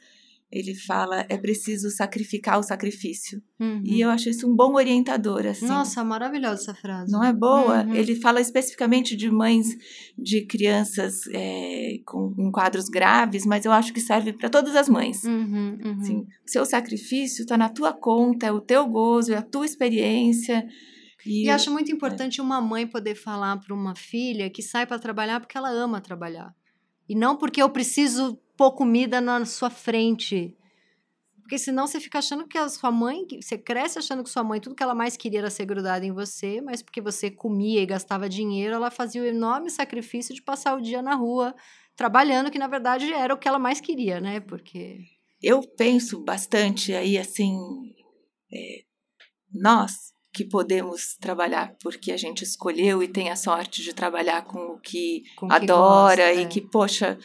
[0.53, 3.40] ele fala é preciso sacrificar o sacrifício.
[3.59, 3.83] Uhum.
[3.85, 5.66] E eu acho isso um bom orientador, assim.
[5.66, 7.12] Nossa, maravilhosa essa frase.
[7.12, 7.85] Não é boa?
[7.85, 7.94] Uhum.
[7.94, 9.68] Ele fala especificamente de mães
[10.18, 15.22] de crianças é, com quadros graves, mas eu acho que serve para todas as mães.
[15.22, 15.98] Uhum, uhum.
[16.00, 20.66] Assim, seu sacrifício está na tua conta, é o teu gozo, é a tua experiência.
[21.24, 22.42] E, e acho muito importante é.
[22.42, 26.54] uma mãe poder falar para uma filha que sai para trabalhar porque ela ama trabalhar.
[27.09, 30.56] E não porque eu preciso pôr comida na sua frente.
[31.40, 34.61] Porque senão você fica achando que a sua mãe, você cresce achando que sua mãe,
[34.61, 37.87] tudo que ela mais queria era ser grudada em você, mas porque você comia e
[37.87, 41.52] gastava dinheiro, ela fazia o enorme sacrifício de passar o dia na rua
[41.96, 44.38] trabalhando, que na verdade era o que ela mais queria, né?
[44.38, 45.00] Porque.
[45.42, 47.59] Eu penso bastante aí, assim.
[48.52, 48.85] É,
[49.52, 54.75] nós, que podemos trabalhar porque a gente escolheu e tem a sorte de trabalhar com
[54.75, 56.47] o que, com que adora gosta, e é.
[56.47, 57.19] que, poxa,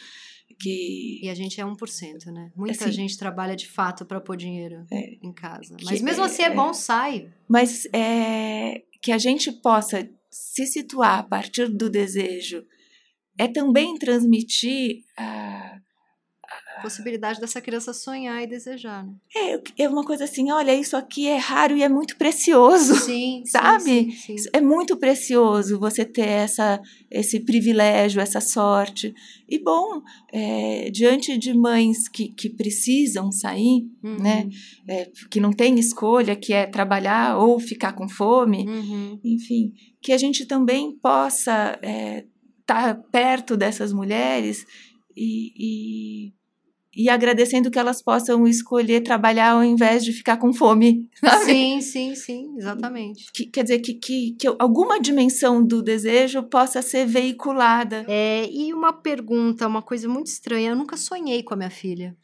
[0.58, 1.20] que...
[1.22, 2.50] E a gente é 1%, né?
[2.56, 5.76] Muita assim, gente trabalha de fato para pôr dinheiro é, em casa.
[5.84, 7.32] Mas que, mesmo assim é, é bom, sai.
[7.48, 12.64] Mas é, que a gente possa se situar a partir do desejo
[13.38, 15.65] é também transmitir a
[16.82, 19.04] possibilidade dessa criança sonhar e desejar.
[19.04, 19.14] Né?
[19.34, 22.94] É, é uma coisa assim, olha, isso aqui é raro e é muito precioso.
[22.96, 24.12] Sim, sabe?
[24.12, 24.48] Sim, sim.
[24.52, 29.14] É muito precioso você ter essa, esse privilégio, essa sorte.
[29.48, 34.18] E bom, é, diante de mães que, que precisam sair, uhum.
[34.18, 34.48] né?
[34.88, 39.18] É, que não tem escolha, que é trabalhar ou ficar com fome, uhum.
[39.24, 42.24] enfim, que a gente também possa estar é,
[42.64, 44.66] tá perto dessas mulheres
[45.16, 46.32] e, e
[46.96, 51.06] e agradecendo que elas possam escolher trabalhar ao invés de ficar com fome.
[51.20, 51.44] Sabe?
[51.44, 53.30] Sim, sim, sim, exatamente.
[53.32, 58.06] Que, quer dizer, que, que, que alguma dimensão do desejo possa ser veiculada.
[58.08, 62.16] É, e uma pergunta, uma coisa muito estranha: eu nunca sonhei com a minha filha.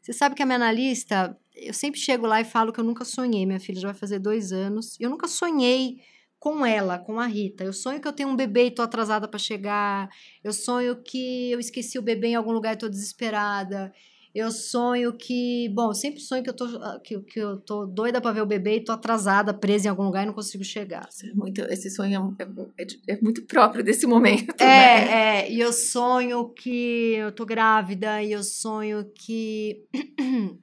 [0.00, 3.04] Você sabe que a minha analista, eu sempre chego lá e falo que eu nunca
[3.04, 3.46] sonhei.
[3.46, 4.96] Minha filha já vai fazer dois anos.
[4.98, 6.00] Eu nunca sonhei
[6.42, 7.62] com ela, com a Rita.
[7.62, 10.08] Eu sonho que eu tenho um bebê e tô atrasada para chegar.
[10.42, 13.92] Eu sonho que eu esqueci o bebê em algum lugar e tô desesperada.
[14.34, 17.86] Eu sonho que, bom, eu sempre sonho que eu tô ah, que, que eu tô
[17.86, 20.64] doida para ver o bebê e tô atrasada, presa em algum lugar e não consigo
[20.64, 21.08] chegar.
[21.22, 24.60] É muito, esse sonho é, é, é, muito próprio desse momento.
[24.60, 25.44] É, né?
[25.44, 29.84] é, e eu sonho que eu tô grávida e eu sonho que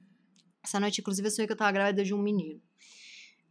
[0.62, 2.60] essa noite inclusive eu sonhei que eu tava grávida de um menino.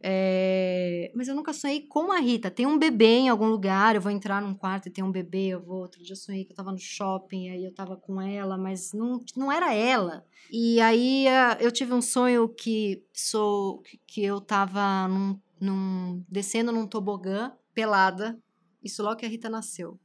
[0.02, 1.12] É...
[1.14, 2.50] Mas eu nunca sonhei com a Rita.
[2.50, 5.48] Tem um bebê em algum lugar, eu vou entrar num quarto e tem um bebê,
[5.48, 5.82] eu vou.
[5.82, 8.92] Outro dia eu sonhei que eu tava no shopping, aí eu tava com ela, mas
[8.92, 10.24] não, não era ela.
[10.50, 11.26] E aí
[11.60, 18.38] eu tive um sonho que sou que eu tava num, num, descendo num tobogã, pelada,
[18.82, 19.98] isso logo que a Rita nasceu.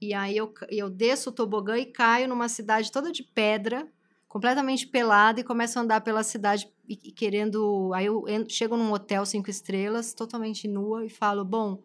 [0.00, 3.86] E aí eu, eu desço o tobogã e caio numa cidade toda de pedra,
[4.30, 7.92] completamente pelada, e começo a andar pela cidade e, querendo.
[7.92, 11.82] Aí eu chego num hotel cinco estrelas, totalmente nua, e falo: Bom,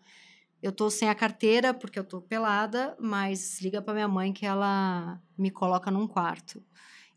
[0.62, 4.46] eu tô sem a carteira porque eu tô pelada, mas liga para minha mãe que
[4.46, 6.64] ela me coloca num quarto.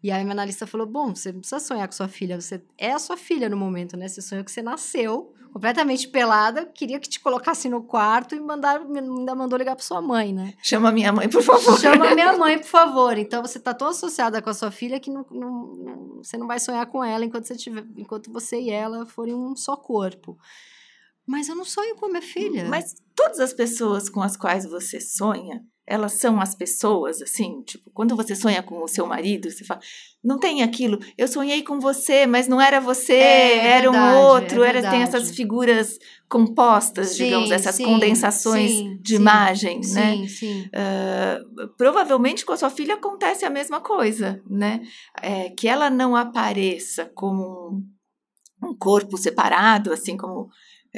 [0.02, 2.92] E aí minha analista falou: Bom, você não precisa sonhar com sua filha, você é
[2.92, 4.08] a sua filha no momento, né?
[4.08, 8.80] Você sonhou que você nasceu completamente pelada, queria que te colocasse no quarto e mandar,
[8.80, 10.54] ainda mandou ligar para sua mãe, né?
[10.62, 11.78] Chama minha mãe, por favor.
[11.80, 13.18] Chama minha mãe, por favor.
[13.18, 16.46] Então você tá tão associada com a sua filha que não, não, não, você não
[16.46, 20.38] vai sonhar com ela enquanto você, tiver, enquanto você e ela forem um só corpo.
[21.28, 22.64] Mas eu não sonho com a minha filha.
[22.64, 27.90] Mas todas as pessoas com as quais você sonha, elas são as pessoas, assim, tipo,
[27.92, 29.80] quando você sonha com o seu marido, você fala,
[30.24, 34.20] não tem aquilo, eu sonhei com você, mas não era você, é, era verdade, um
[34.20, 39.80] outro, é era, tem essas figuras compostas, sim, digamos, essas sim, condensações sim, de imagem,
[39.92, 40.16] né?
[40.66, 44.82] Uh, provavelmente com a sua filha acontece a mesma coisa, né?
[45.22, 47.82] É, que ela não apareça como
[48.62, 50.48] um, um corpo separado, assim como...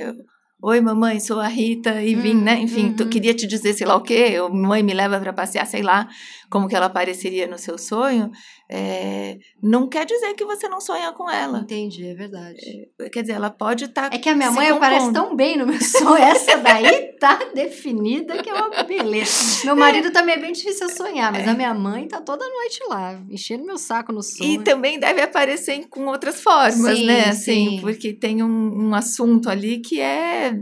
[0.00, 0.14] Eu,
[0.62, 2.60] Oi, mamãe, sou a Rita e vim, né?
[2.60, 3.08] Enfim, uhum.
[3.08, 6.06] queria te dizer sei lá o quê, mãe me leva para passear, sei lá
[6.50, 8.30] como que ela apareceria no seu sonho.
[8.72, 11.58] É, não quer dizer que você não sonha com ela.
[11.58, 12.88] Entendi, é verdade.
[13.00, 14.08] É, quer dizer, ela pode estar.
[14.08, 16.14] Tá é que a minha mãe aparece tão bem no meu sonho.
[16.22, 19.64] Essa daí tá definida que é uma beleza.
[19.64, 21.50] Meu marido também é bem difícil sonhar, mas é.
[21.50, 24.52] a minha mãe tá toda noite lá, enchendo meu saco no sonho.
[24.52, 27.30] E também deve aparecer com outras formas, sim, né?
[27.30, 27.80] Assim, sim.
[27.80, 30.54] porque tem um, um assunto ali que é.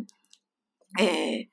[0.99, 1.44] é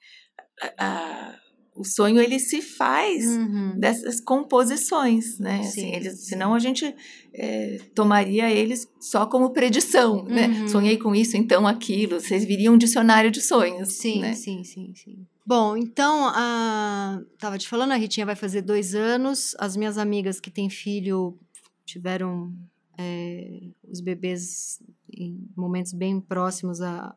[0.80, 1.36] a,
[1.76, 3.78] o sonho ele se faz uhum.
[3.78, 5.62] dessas composições, né?
[5.64, 6.96] Sim, assim, eles, senão a gente
[7.34, 10.48] é, tomaria eles só como predição, né?
[10.48, 10.62] uhum.
[10.62, 10.68] né?
[10.70, 12.22] Sonhei com isso, então aquilo.
[12.22, 13.94] Vocês viriam um dicionário de sonhos.
[13.94, 14.34] Sim, né?
[14.34, 15.28] sim, sim, sim.
[15.46, 17.20] Bom, então, a...
[17.38, 19.54] tava te falando, a Ritinha vai fazer dois anos.
[19.60, 21.38] As minhas amigas que têm filho
[21.86, 22.54] tiveram
[22.98, 23.60] é,
[23.92, 24.80] os bebês
[25.14, 27.14] em momentos bem próximos a,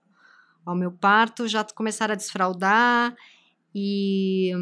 [0.66, 3.14] ao meu parto, já começaram a desfraldar
[3.78, 4.52] e,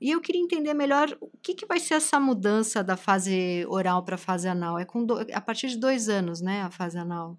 [0.00, 4.04] e eu queria entender melhor o que, que vai ser essa mudança da fase oral
[4.04, 4.78] para a fase anal.
[4.78, 7.38] É com do, a partir de dois anos, né, a fase anal.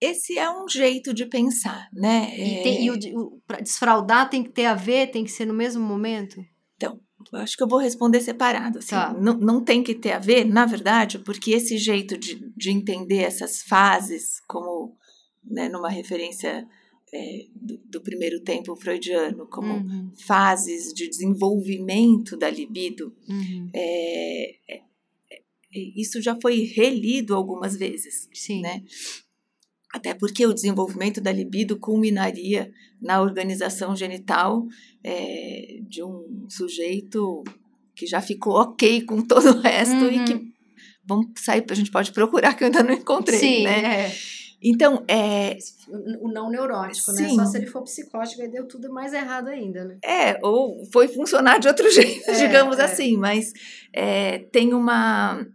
[0.00, 2.34] Esse é um jeito de pensar, né?
[2.34, 5.44] E, tem, e o, o para desfraudar tem que ter a ver, tem que ser
[5.44, 6.42] no mesmo momento?
[6.76, 6.98] Então,
[7.34, 8.78] acho que eu vou responder separado.
[8.78, 9.12] Assim, tá.
[9.12, 13.18] não, não tem que ter a ver, na verdade, porque esse jeito de, de entender
[13.18, 14.96] essas fases, como
[15.44, 16.66] né, numa referência
[17.12, 20.12] é, do, do, primeiro tempo freudiano, como uhum.
[20.14, 23.70] fases de desenvolvimento da libido, uhum.
[23.74, 24.82] é, é,
[25.32, 25.42] é,
[25.96, 28.60] isso já foi relido algumas vezes, Sim.
[28.60, 28.82] né?
[29.92, 34.64] Até porque o desenvolvimento da libido culminaria na organização genital
[35.02, 37.42] é, de um sujeito
[37.96, 40.10] que já ficou ok com todo o resto uhum.
[40.10, 40.52] e que uhum.
[41.04, 44.06] vamos sair, a gente pode procurar que eu ainda não encontrei, Sim, né?
[44.06, 44.39] É.
[44.62, 45.56] Então, é.
[46.20, 47.28] O não neurótico, né?
[47.28, 47.36] Sim.
[47.36, 47.44] né?
[47.44, 49.98] Só se ele for psicótico, aí deu tudo mais errado ainda, né?
[50.04, 52.84] É, ou foi funcionar de outro jeito, é, digamos é.
[52.84, 53.52] assim, mas
[53.92, 55.46] é, tem uma.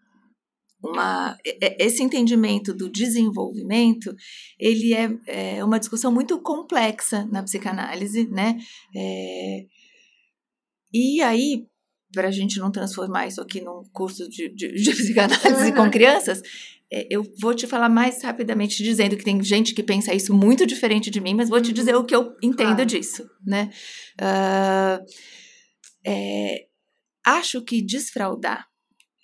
[0.88, 1.36] Uma,
[1.80, 4.16] esse entendimento do desenvolvimento
[4.60, 8.56] ele é, é uma discussão muito complexa na psicanálise, né?
[8.96, 9.66] É,
[10.94, 11.66] e aí,
[12.14, 15.76] para a gente não transformar isso aqui num curso de, de, de psicanálise uhum.
[15.76, 16.42] com crianças,
[17.10, 21.10] eu vou te falar mais rapidamente dizendo que tem gente que pensa isso muito diferente
[21.10, 22.86] de mim, mas vou te dizer o que eu entendo claro.
[22.86, 23.70] disso, né?
[24.22, 25.06] Uh,
[26.06, 26.68] é,
[27.26, 28.66] acho que desfraudar,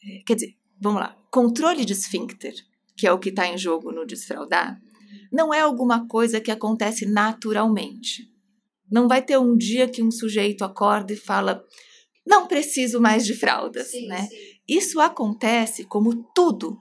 [0.03, 2.53] é, quer dizer, vamos lá, controle de esfíncter,
[2.97, 4.77] que é o que está em jogo no desfraudar,
[5.31, 8.29] não é alguma coisa que acontece naturalmente.
[8.91, 11.63] Não vai ter um dia que um sujeito acorda e fala,
[12.27, 14.23] não preciso mais de fraldas, sim, né?
[14.23, 14.35] Sim.
[14.67, 16.77] Isso acontece como tudo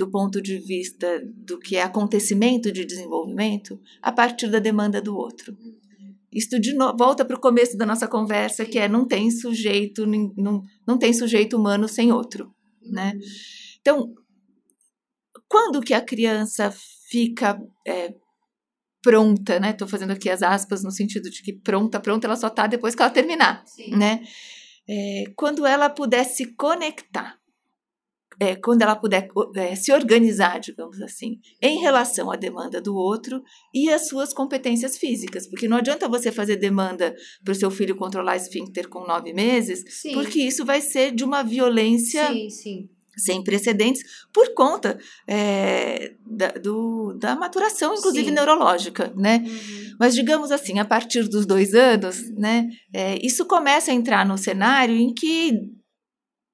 [0.00, 5.14] do ponto de vista do que é acontecimento de desenvolvimento a partir da demanda do
[5.14, 5.54] outro.
[6.32, 10.06] Isto de novo volta para o começo da nossa conversa, que é não tem sujeito,
[10.06, 13.12] não, não tem sujeito humano sem outro, né?
[13.82, 14.14] Então,
[15.46, 16.74] quando que a criança
[17.10, 18.14] fica é,
[19.02, 19.72] pronta, né?
[19.72, 22.94] Estou fazendo aqui as aspas no sentido de que pronta, pronta, ela só está depois
[22.94, 23.90] que ela terminar, Sim.
[23.90, 24.22] né?
[24.88, 27.39] É, quando ela puder se conectar
[28.40, 33.42] é, quando ela puder é, se organizar, digamos assim, em relação à demanda do outro
[33.72, 35.46] e às suas competências físicas.
[35.46, 39.84] Porque não adianta você fazer demanda para o seu filho controlar esfíncter com nove meses,
[39.88, 40.14] sim.
[40.14, 42.26] porque isso vai ser de uma violência.
[42.28, 48.34] Sim, sim sem precedentes por conta é, da, do, da maturação, inclusive Sim.
[48.34, 49.44] neurológica, né?
[49.44, 49.96] Uhum.
[49.98, 52.68] Mas digamos assim, a partir dos dois anos, né?
[52.94, 55.70] É, isso começa a entrar no cenário em que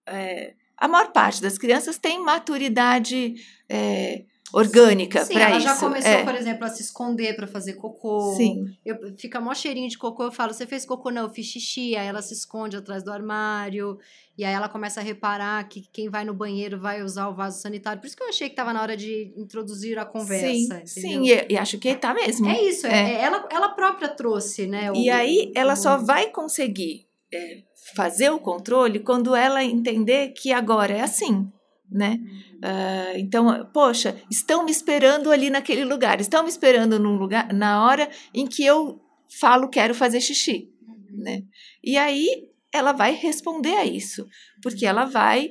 [0.08, 3.34] é, a maior parte das crianças tem maturidade
[3.68, 5.38] é, orgânica para isso.
[5.38, 6.24] Ela já começou, é.
[6.24, 8.34] por exemplo, a se esconder para fazer cocô.
[8.36, 8.76] Sim.
[8.84, 11.10] Eu, fica mó cheirinho de cocô, eu falo, você fez cocô?
[11.10, 11.96] Não, eu fiz xixi.
[11.96, 13.98] Aí ela se esconde atrás do armário.
[14.38, 17.60] E aí ela começa a reparar que quem vai no banheiro vai usar o vaso
[17.60, 18.00] sanitário.
[18.00, 20.82] Por isso que eu achei que estava na hora de introduzir a conversa.
[20.84, 22.46] Sim, sim e, e, acho que está mesmo.
[22.48, 23.14] É isso, é.
[23.14, 23.20] é.
[23.22, 24.92] ela, ela própria trouxe, né?
[24.92, 25.76] O, e aí ela o...
[25.76, 27.05] só vai conseguir
[27.36, 27.62] é,
[27.94, 31.50] fazer o controle quando ela entender que agora é assim,
[31.90, 32.18] né?
[32.56, 37.84] Uh, então, poxa, estão me esperando ali naquele lugar, estão me esperando num lugar, na
[37.84, 39.00] hora em que eu
[39.40, 40.70] falo quero fazer xixi,
[41.10, 41.42] né?
[41.84, 44.26] E aí ela vai responder a isso,
[44.62, 45.50] porque ela vai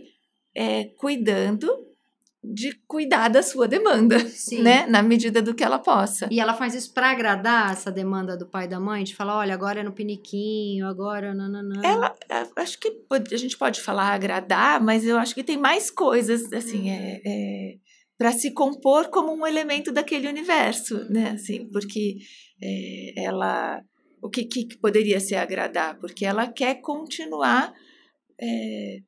[0.56, 1.68] é, cuidando
[2.54, 4.62] de cuidar da sua demanda, Sim.
[4.62, 4.86] né?
[4.88, 6.28] Na medida do que ela possa.
[6.32, 9.38] E ela faz isso para agradar essa demanda do pai e da mãe, de falar,
[9.38, 11.82] olha, agora é no piniquinho, agora nananã.
[11.84, 15.90] Ela, é, acho que a gente pode falar agradar, mas eu acho que tem mais
[15.90, 17.22] coisas, assim, é, uhum.
[17.26, 17.76] é,
[18.18, 21.32] para se compor como um elemento daquele universo, né?
[21.32, 22.18] Assim, porque
[22.62, 23.82] é, ela
[24.26, 26.00] o que, que poderia se agradar?
[26.00, 27.72] Porque ela quer continuar
[28.42, 29.00] é,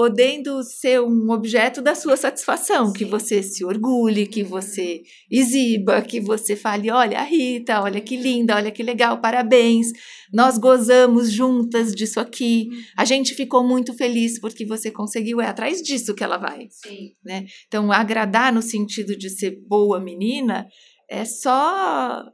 [0.00, 2.92] podendo ser um objeto da sua satisfação, Sim.
[2.94, 8.16] que você se orgulhe, que você exiba, que você fale, olha a Rita, olha que
[8.16, 9.88] linda, olha que legal, parabéns,
[10.32, 15.82] nós gozamos juntas disso aqui, a gente ficou muito feliz porque você conseguiu, é atrás
[15.82, 17.10] disso que ela vai, Sim.
[17.22, 17.44] né?
[17.68, 20.66] Então, agradar no sentido de ser boa menina
[21.10, 22.24] é só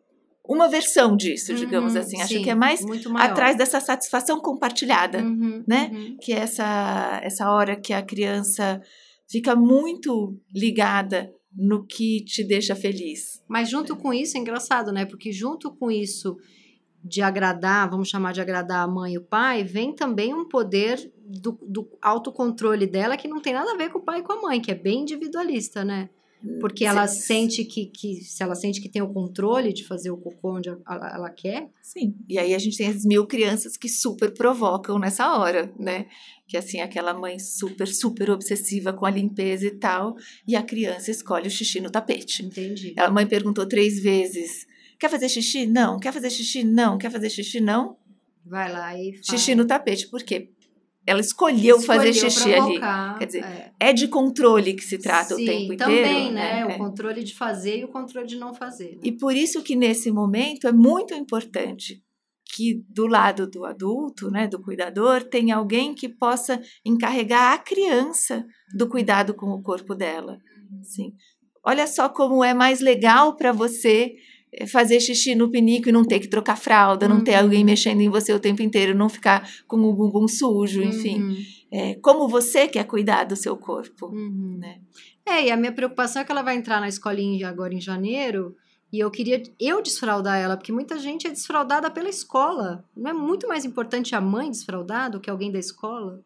[0.49, 2.20] uma versão disso, digamos uhum, assim.
[2.20, 2.80] Acho sim, que é mais
[3.16, 5.90] atrás dessa satisfação compartilhada, uhum, né?
[5.92, 6.16] Uhum.
[6.20, 8.80] Que é essa, essa hora que a criança
[9.28, 13.42] fica muito ligada no que te deixa feliz.
[13.49, 15.05] Mas junto com isso, é engraçado, né?
[15.05, 16.36] Porque junto com isso
[17.03, 21.12] de agradar, vamos chamar de agradar a mãe e o pai, vem também um poder
[21.16, 24.32] do, do autocontrole dela que não tem nada a ver com o pai e com
[24.32, 26.11] a mãe, que é bem individualista, né?
[26.61, 27.20] Porque ela Sim.
[27.20, 30.68] sente que, que, se ela sente que tem o controle de fazer o cocô onde
[30.68, 31.68] ela, ela, quer.
[31.82, 32.14] Sim.
[32.28, 36.07] E aí a gente tem as mil crianças que super provocam nessa hora, né?
[36.47, 40.16] Que assim, aquela mãe super, super obsessiva com a limpeza e tal,
[40.47, 42.44] e a criança escolhe o xixi no tapete.
[42.44, 42.94] Entendi.
[42.97, 44.66] A mãe perguntou três vezes:
[44.99, 45.66] quer fazer xixi?
[45.66, 45.99] Não.
[45.99, 46.64] Quer fazer xixi?
[46.64, 46.99] Não.
[46.99, 47.61] Quer fazer xixi?
[47.61, 47.97] Não.
[48.44, 49.26] Vai lá e faz.
[49.26, 50.07] Xixi no tapete.
[50.09, 50.51] Por quê?
[51.07, 53.18] Ela escolheu, escolheu fazer xixi provocar, ali.
[53.18, 53.72] Quer dizer, é.
[53.78, 53.92] é.
[53.92, 56.09] de controle que se trata Sim, o tempo também, inteiro.
[56.09, 56.61] também, né?
[56.61, 56.78] É, o é.
[56.78, 58.96] controle de fazer e o controle de não fazer.
[58.96, 59.00] Né?
[59.04, 62.02] E por isso que nesse momento é muito importante
[62.54, 68.44] que do lado do adulto, né, do cuidador, tem alguém que possa encarregar a criança
[68.74, 70.38] do cuidado com o corpo dela.
[70.82, 71.12] Sim.
[71.64, 74.14] Olha só como é mais legal para você
[74.66, 77.16] fazer xixi no pinico e não ter que trocar fralda, uhum.
[77.16, 77.66] não ter alguém uhum.
[77.66, 81.22] mexendo em você o tempo inteiro, não ficar com o bumbum sujo, enfim.
[81.22, 81.36] Uhum.
[81.70, 84.57] É, como você quer cuidar do seu corpo, uhum.
[84.59, 84.80] né?
[85.26, 88.54] É, e a minha preocupação é que ela vai entrar na escolinha agora em janeiro
[88.92, 92.84] e eu queria eu desfraudar ela, porque muita gente é desfraudada pela escola.
[92.96, 96.22] Não é muito mais importante a mãe desfraudar do que alguém da escola?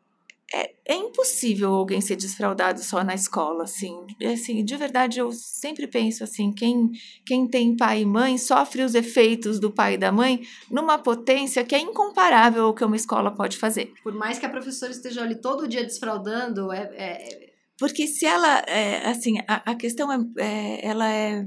[0.53, 3.97] É, é impossível alguém ser desfraudado só na escola, assim.
[4.33, 4.65] assim.
[4.65, 6.91] De verdade, eu sempre penso assim, quem,
[7.25, 11.65] quem tem pai e mãe sofre os efeitos do pai e da mãe numa potência
[11.65, 13.93] que é incomparável ao que uma escola pode fazer.
[14.03, 16.83] Por mais que a professora esteja ali todo dia desfraudando, é...
[16.97, 17.51] é...
[17.79, 21.47] Porque se ela, é, assim, a, a questão é, é, ela é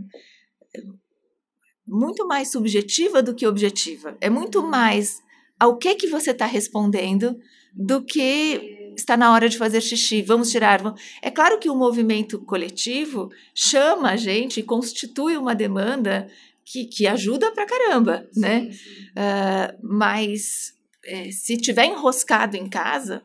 [1.86, 4.18] muito mais subjetiva do que objetiva.
[4.20, 4.68] É muito uhum.
[4.68, 5.22] mais
[5.60, 7.38] ao que que você está respondendo
[7.76, 10.82] do que está na hora de fazer xixi, vamos tirar.
[11.22, 16.30] É claro que o movimento coletivo chama a gente e constitui uma demanda
[16.66, 18.72] que, que ajuda pra caramba, sim, né?
[18.72, 19.04] Sim.
[19.12, 20.74] Uh, mas
[21.06, 23.22] é, se tiver enroscado em casa,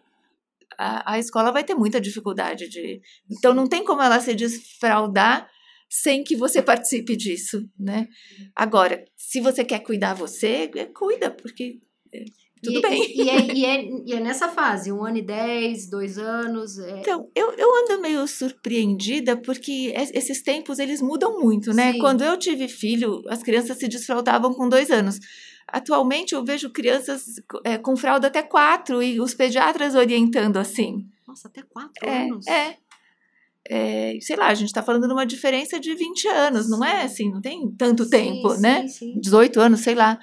[0.76, 3.00] a, a, escola vai ter muita dificuldade de.
[3.30, 5.48] Então não tem como ela se desfraudar
[5.88, 8.08] sem que você participe disso, né?
[8.54, 11.80] Agora, se você quer cuidar você, é, cuida, porque
[12.12, 12.24] é,
[12.62, 13.16] tudo e, bem.
[13.16, 16.78] E, é, e, é, e é nessa fase, um ano e dez, dois anos.
[16.78, 17.00] É...
[17.00, 21.92] Então, eu, eu ando meio surpreendida porque esses tempos eles mudam muito, né?
[21.92, 21.98] Sim.
[21.98, 25.18] Quando eu tive filho, as crianças se desfraldavam com dois anos.
[25.66, 27.24] Atualmente eu vejo crianças
[27.62, 31.06] é, com fralda até quatro e os pediatras orientando assim.
[31.26, 32.46] Nossa, até quatro é, anos?
[32.46, 32.76] É.
[33.70, 37.02] É, sei lá, a gente está falando de uma diferença de 20 anos, não é
[37.02, 38.88] assim, não tem tanto sim, tempo, sim, né?
[38.88, 39.20] Sim.
[39.20, 40.18] 18 anos, sei lá.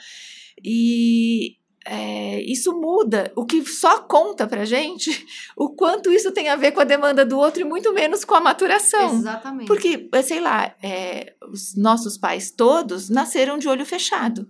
[0.64, 1.58] E,
[1.88, 3.32] é, isso muda.
[3.36, 5.26] O que só conta pra gente
[5.56, 8.34] o quanto isso tem a ver com a demanda do outro e muito menos com
[8.34, 9.14] a maturação.
[9.14, 9.68] Exatamente.
[9.68, 14.50] Porque, sei lá, é, os nossos pais todos nasceram de olho fechado.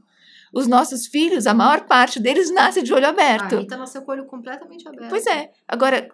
[0.53, 3.57] Os nossos filhos, a maior parte deles nasce de olho aberto.
[3.57, 5.09] A Rita nasceu com o olho completamente aberto.
[5.09, 5.51] Pois é.
[5.67, 6.09] Agora,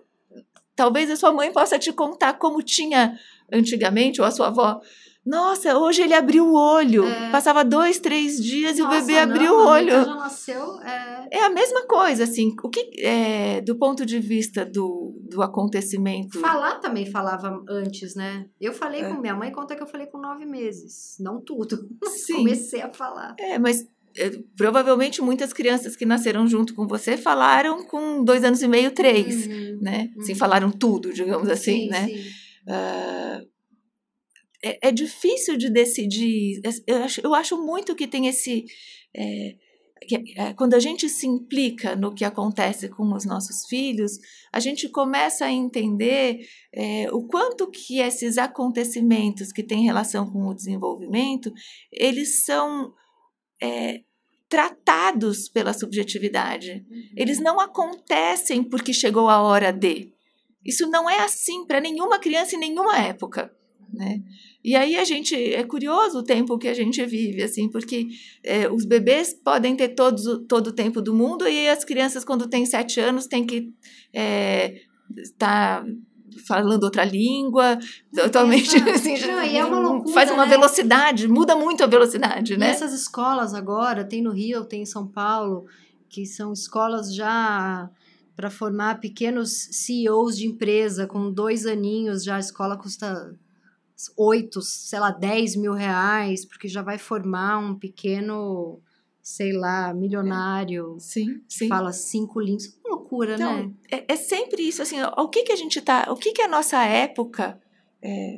[0.76, 3.20] talvez a sua mãe possa te contar como tinha
[3.54, 4.82] antigamente, ou a sua avó,
[5.26, 7.06] nossa, hoje ele abriu o olho.
[7.06, 7.30] É.
[7.30, 9.92] Passava dois, três dias Nossa, e o bebê não, abriu o olho.
[9.92, 10.82] já nasceu.
[10.82, 11.28] É...
[11.32, 12.56] é a mesma coisa, assim.
[12.64, 16.40] O que, é, do ponto de vista do, do acontecimento.
[16.40, 18.48] Falar também falava antes, né?
[18.60, 19.10] Eu falei é.
[19.10, 21.18] com minha mãe, conta que eu falei com nove meses.
[21.20, 21.88] Não tudo.
[22.10, 22.38] Sim.
[22.38, 23.36] Comecei a falar.
[23.40, 23.86] É, mas
[24.18, 28.90] é, provavelmente muitas crianças que nasceram junto com você falaram com dois anos e meio,
[28.90, 30.10] três, uhum, né?
[30.16, 30.22] Uhum.
[30.24, 32.08] Assim, falaram tudo, digamos assim, sim, né?
[32.08, 32.42] Sim.
[32.68, 33.51] Uh,
[34.64, 36.62] é, é difícil de decidir.
[36.88, 38.66] Eu acho, eu acho muito que tem esse.
[39.16, 39.56] É,
[40.08, 44.18] que, é, quando a gente se implica no que acontece com os nossos filhos,
[44.52, 46.40] a gente começa a entender
[46.74, 51.54] é, o quanto que esses acontecimentos que têm relação com o desenvolvimento,
[51.92, 52.94] eles são
[53.62, 54.02] é,
[54.50, 56.86] tratados pela subjetividade.
[56.90, 57.04] Uhum.
[57.16, 60.12] Eles não acontecem porque chegou a hora de.
[60.66, 63.52] Isso não é assim para nenhuma criança em nenhuma época,
[63.94, 64.22] né?
[64.64, 68.08] E aí a gente é curioso o tempo que a gente vive, assim, porque
[68.44, 72.48] é, os bebês podem ter todos, todo o tempo do mundo e as crianças quando
[72.48, 73.74] têm sete anos têm que
[74.14, 74.82] é,
[75.18, 75.84] estar
[76.48, 77.78] falando outra língua,
[78.16, 80.52] totalmente assim, Não, é uma loucura, faz uma né?
[80.52, 82.68] velocidade, muda muito a velocidade, né?
[82.68, 85.66] Nessas escolas agora, tem no Rio, tem em São Paulo,
[86.08, 87.90] que são escolas já
[88.36, 93.36] para formar pequenos CEOs de empresa, com dois aninhos, já a escola custa
[94.18, 98.80] oito, sei lá, 10 mil reais, porque já vai formar um pequeno,
[99.22, 100.96] sei lá, milionário.
[101.00, 101.68] Sim, sim.
[101.68, 102.78] Fala cinco línguas.
[102.86, 103.72] Uma loucura, Então, né?
[103.92, 106.48] é, é sempre isso, assim, o que que a gente tá, o que que a
[106.48, 107.60] nossa época,
[108.02, 108.36] é,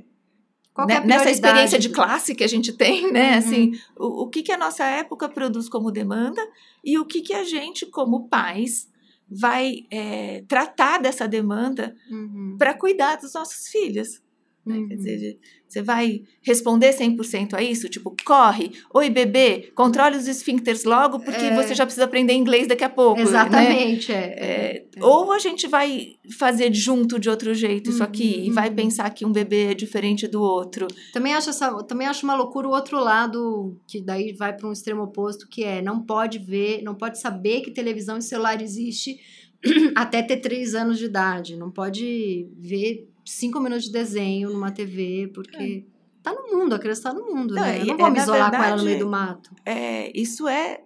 [0.77, 3.37] é né, a nessa experiência de classe que a gente tem, né, Uhum.
[3.37, 6.41] assim, o, o que que a nossa época produz como demanda
[6.83, 8.91] e o que que a gente, como pais,
[9.29, 14.21] vai é, tratar dessa demanda Uhum, para cuidar dos nossos filhos.
[14.65, 14.75] Né?
[14.75, 14.87] Quer uhum.
[14.87, 17.89] dizer, você vai responder 100% a isso?
[17.89, 21.55] Tipo, corre, oi bebê, controle os esfíncteres logo, porque É.
[21.55, 23.17] você já precisa aprender inglês daqui a pouco.
[23.17, 23.23] né?
[23.23, 24.15] Exatamente, é.
[24.15, 25.03] É, É.
[25.03, 28.75] Ou a gente vai fazer junto de outro jeito isso aqui Uhum, e vai uhum.
[28.75, 30.87] pensar que um bebê é diferente do outro.
[31.11, 34.71] Também acho, essa, também acho uma loucura o outro lado, que daí vai para um
[34.71, 39.17] extremo oposto, que é não pode ver, não pode saber que televisão e celular existe
[39.95, 41.55] até ter três anos de idade.
[41.55, 45.85] Não pode ver cinco minutos de desenho numa TV, porque
[46.21, 47.79] tá no mundo, a criança tá no mundo, Não, né?
[47.79, 49.51] Eu e- não vou é, me isolar com ela no verdade, meio do mato.
[49.65, 50.81] É, isso é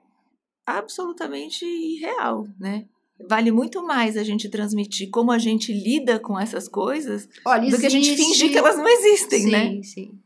[0.65, 2.85] absolutamente irreal, né?
[3.27, 7.79] Vale muito mais a gente transmitir como a gente lida com essas coisas Olha, do
[7.79, 9.81] que a gente existe- fingir que elas não existem, sim, né?
[9.83, 10.19] Sim,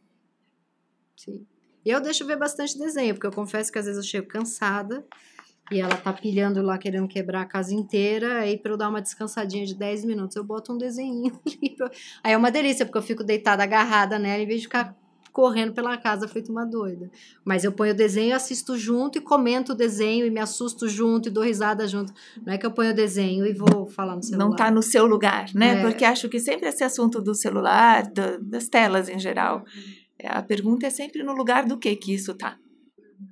[1.16, 1.45] sim.
[1.86, 5.05] Eu deixo ver bastante desenho, porque eu confesso que às vezes eu chego cansada
[5.72, 9.01] e ela tá pilhando lá, querendo quebrar a casa inteira, aí pra eu dar uma
[9.01, 11.76] descansadinha de 10 minutos, eu boto um desenho ali.
[12.24, 14.95] Aí é uma delícia, porque eu fico deitada, agarrada nela, em vez de ficar
[15.32, 17.09] correndo pela casa feito uma doida.
[17.45, 21.30] Mas eu ponho o desenho, assisto junto e comento o desenho e me assusto junto
[21.30, 22.13] e dou risada junto.
[22.45, 24.43] Não é que eu ponho o desenho e vou falar no celular.
[24.45, 25.80] Não está no seu lugar, né?
[25.80, 25.82] É.
[25.82, 29.63] Porque acho que sempre esse assunto do celular, da- das telas em geral,
[30.19, 32.57] é, a pergunta é sempre no lugar do que que isso tá.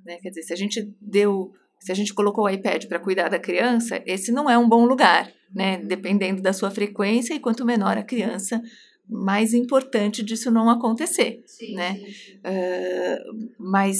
[0.02, 0.16] Né?
[0.22, 3.38] Quer dizer, se a gente deu, se a gente colocou o iPad para cuidar da
[3.38, 5.78] criança, esse não é um bom lugar, né?
[5.78, 8.60] Dependendo da sua frequência e quanto menor a criança,
[9.08, 11.42] mais importante disso não acontecer.
[11.46, 11.96] Sim, né?
[11.96, 12.40] sim.
[12.44, 13.18] Ah,
[13.58, 13.98] mas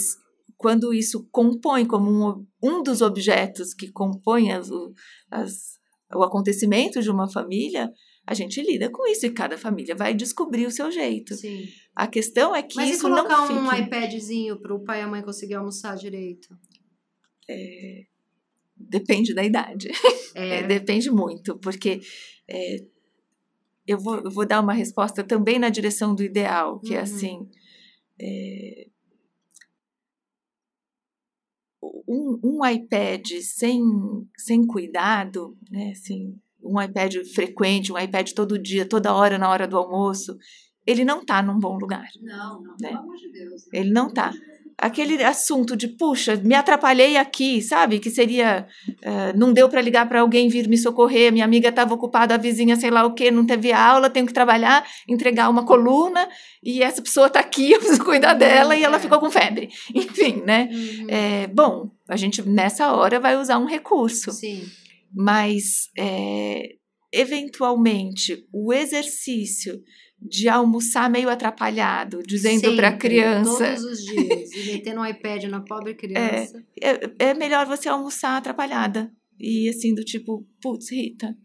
[0.57, 4.93] quando isso compõe como um, um dos objetos que compõe as, o,
[5.31, 5.79] as-
[6.15, 7.91] o acontecimento de uma família,
[8.27, 11.33] a gente lida com isso e cada família vai descobrir o seu jeito.
[11.33, 11.65] Sim.
[11.95, 13.59] A questão é que Mas e isso não colocar fique...
[13.59, 16.47] um iPadzinho para o pai e a mãe conseguir almoçar direito?
[18.75, 19.89] Depende da idade.
[20.33, 21.99] É, É, depende muito, porque
[22.47, 22.77] é,
[23.85, 27.03] eu, vou, eu vou dar uma resposta também na direção do ideal, que é Uhum.
[27.03, 27.49] assim.
[28.17, 28.87] é,
[32.07, 33.81] um, um iPad sem,
[34.37, 39.67] sem cuidado, né, assim, um iPad frequente, um iPad todo dia, toda hora, na hora
[39.67, 40.37] do almoço,
[40.85, 42.07] ele não está num bom lugar.
[42.21, 42.89] Não, não, né?
[42.89, 43.67] pelo amor de Deus.
[43.73, 44.31] Ele não tá.
[44.81, 47.99] Aquele assunto de, puxa, me atrapalhei aqui, sabe?
[47.99, 48.65] Que seria,
[49.01, 52.37] eh, não deu para ligar para alguém vir me socorrer, minha amiga estava ocupada, a
[52.37, 56.27] vizinha, sei lá o quê, não teve aula, tenho que trabalhar, entregar uma coluna,
[56.63, 58.99] e essa pessoa está aqui, eu preciso cuidar dela, e ela É.
[58.99, 59.69] ficou com febre.
[59.93, 60.67] Enfim, né?
[60.71, 61.05] Uhum.
[61.09, 64.63] É, bom, a gente nessa hora vai usar um recurso, Sim.
[65.13, 66.69] mas é,
[67.13, 69.79] eventualmente o exercício
[70.21, 73.75] de almoçar meio atrapalhado, dizendo para a criança.
[73.75, 74.51] Todos os dias.
[74.51, 76.63] E metendo um iPad na pobre criança.
[76.81, 79.11] é, é melhor você almoçar atrapalhada.
[79.39, 81.35] E assim, do tipo, putz, Rita,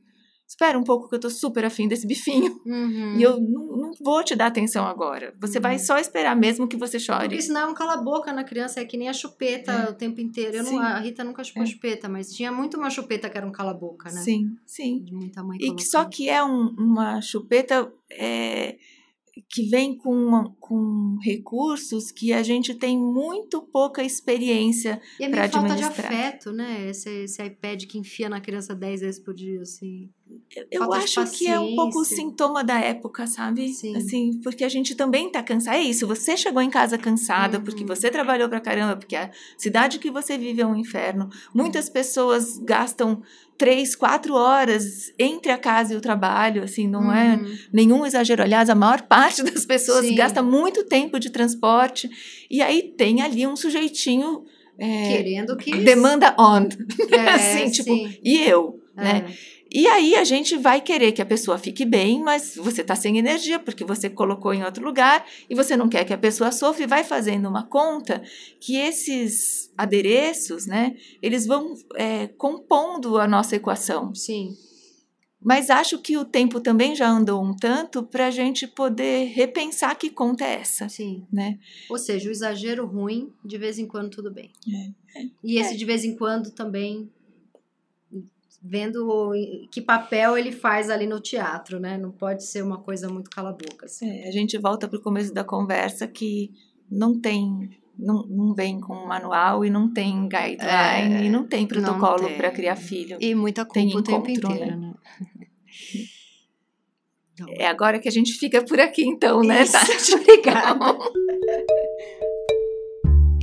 [0.46, 2.60] espera um pouco que eu tô super afim desse bifinho.
[2.64, 3.16] Uhum.
[3.18, 5.34] E eu não, não vou te dar atenção agora.
[5.40, 5.78] Você vai Uhum.
[5.78, 7.28] só esperar mesmo que você chore.
[7.28, 9.90] Porque senão é um cala-boca na criança, é que nem a chupeta É.
[9.90, 10.56] o tempo inteiro.
[10.58, 11.66] Eu não, a Rita nunca chupou É.
[11.66, 14.20] chupeta, mas tinha muito uma chupeta que era um cala-boca, né?
[14.20, 15.02] Sim, sim.
[15.02, 18.76] De muita mãe E que só que é um- uma chupeta é,
[19.50, 24.98] que vem com, com recursos que a gente tem muito pouca experiência.
[25.20, 26.06] E é pra meio falta de administrar.
[26.12, 26.88] afeto, né?
[26.88, 30.08] Esse, esse iPad que enfia na criança 10 vezes por dia, assim.
[30.70, 33.68] Eu Falta acho que é um pouco sintoma da época, sabe?
[33.68, 33.94] Sim.
[33.96, 35.76] Assim, porque a gente também tá cansado.
[35.76, 37.64] É isso, você chegou em casa cansada, Uhum.
[37.64, 41.28] porque você trabalhou pra caramba, porque a cidade que você vive é um inferno.
[41.54, 43.22] Muitas pessoas gastam
[43.58, 47.58] três, quatro horas entre a casa e o trabalho, assim, não é Uhum.
[47.72, 48.42] nenhum exagero.
[48.42, 50.14] Aliás, a maior parte das pessoas Sim.
[50.14, 52.08] gasta muito tempo de transporte.
[52.50, 54.44] E aí tem ali um sujeitinho.
[54.78, 55.70] é, Querendo que.
[55.84, 56.68] demanda on.
[57.10, 58.18] É, assim, tipo, sim.
[58.24, 59.24] e eu, É.
[59.70, 63.18] E aí a gente vai querer que a pessoa fique bem, mas você está sem
[63.18, 66.84] energia porque você colocou em outro lugar e você não quer que a pessoa sofra
[66.84, 68.22] e vai fazendo uma conta
[68.60, 74.14] que esses adereços, né, eles vão é, compondo a nossa equação.
[74.14, 74.56] Sim.
[75.42, 79.94] Mas acho que o tempo também já andou um tanto para a gente poder repensar
[79.96, 80.88] que conta é essa.
[80.88, 81.24] Sim.
[81.32, 81.58] Né?
[81.88, 84.50] Ou seja, o exagero ruim, de vez em quando tudo bem.
[84.68, 85.26] É, é.
[85.44, 85.76] E esse É.
[85.76, 87.08] de vez em quando também
[88.68, 89.32] vendo
[89.70, 91.96] que papel ele faz ali no teatro, né?
[91.96, 93.86] Não pode ser uma coisa muito cala-boca.
[93.86, 94.08] Assim.
[94.08, 96.50] É, a gente volta para o começo da conversa que
[96.90, 101.46] não tem, não, não vem com um manual e não tem guideline É, e não
[101.46, 102.36] tem protocolo tem.
[102.36, 103.18] para criar filho.
[103.20, 104.94] E muita Tem culpa o tempo encontro, inteiro, né?
[107.34, 109.72] Então, É agora que a gente fica por aqui então, né, Isso.
[109.72, 110.14] Tati?
[110.16, 110.98] Obrigada.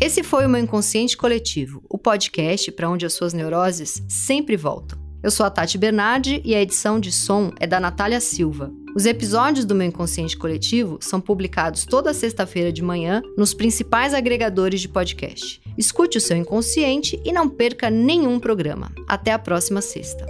[0.01, 5.02] Esse foi o meu Inconsciente Coletivo, o podcast para onde as suas neuroses sempre voltam.
[5.23, 8.69] Eu sou a Tati Bernardi e a edição de som é da Natália Silva.
[8.93, 14.81] Os episódios do meu Inconsciente Coletivo são publicados toda sexta-feira de manhã nos principais agregadores
[14.81, 15.61] de podcast.
[15.77, 18.91] Escute o seu inconsciente e não perca nenhum programa.
[19.07, 20.25] Até a próxima sexta.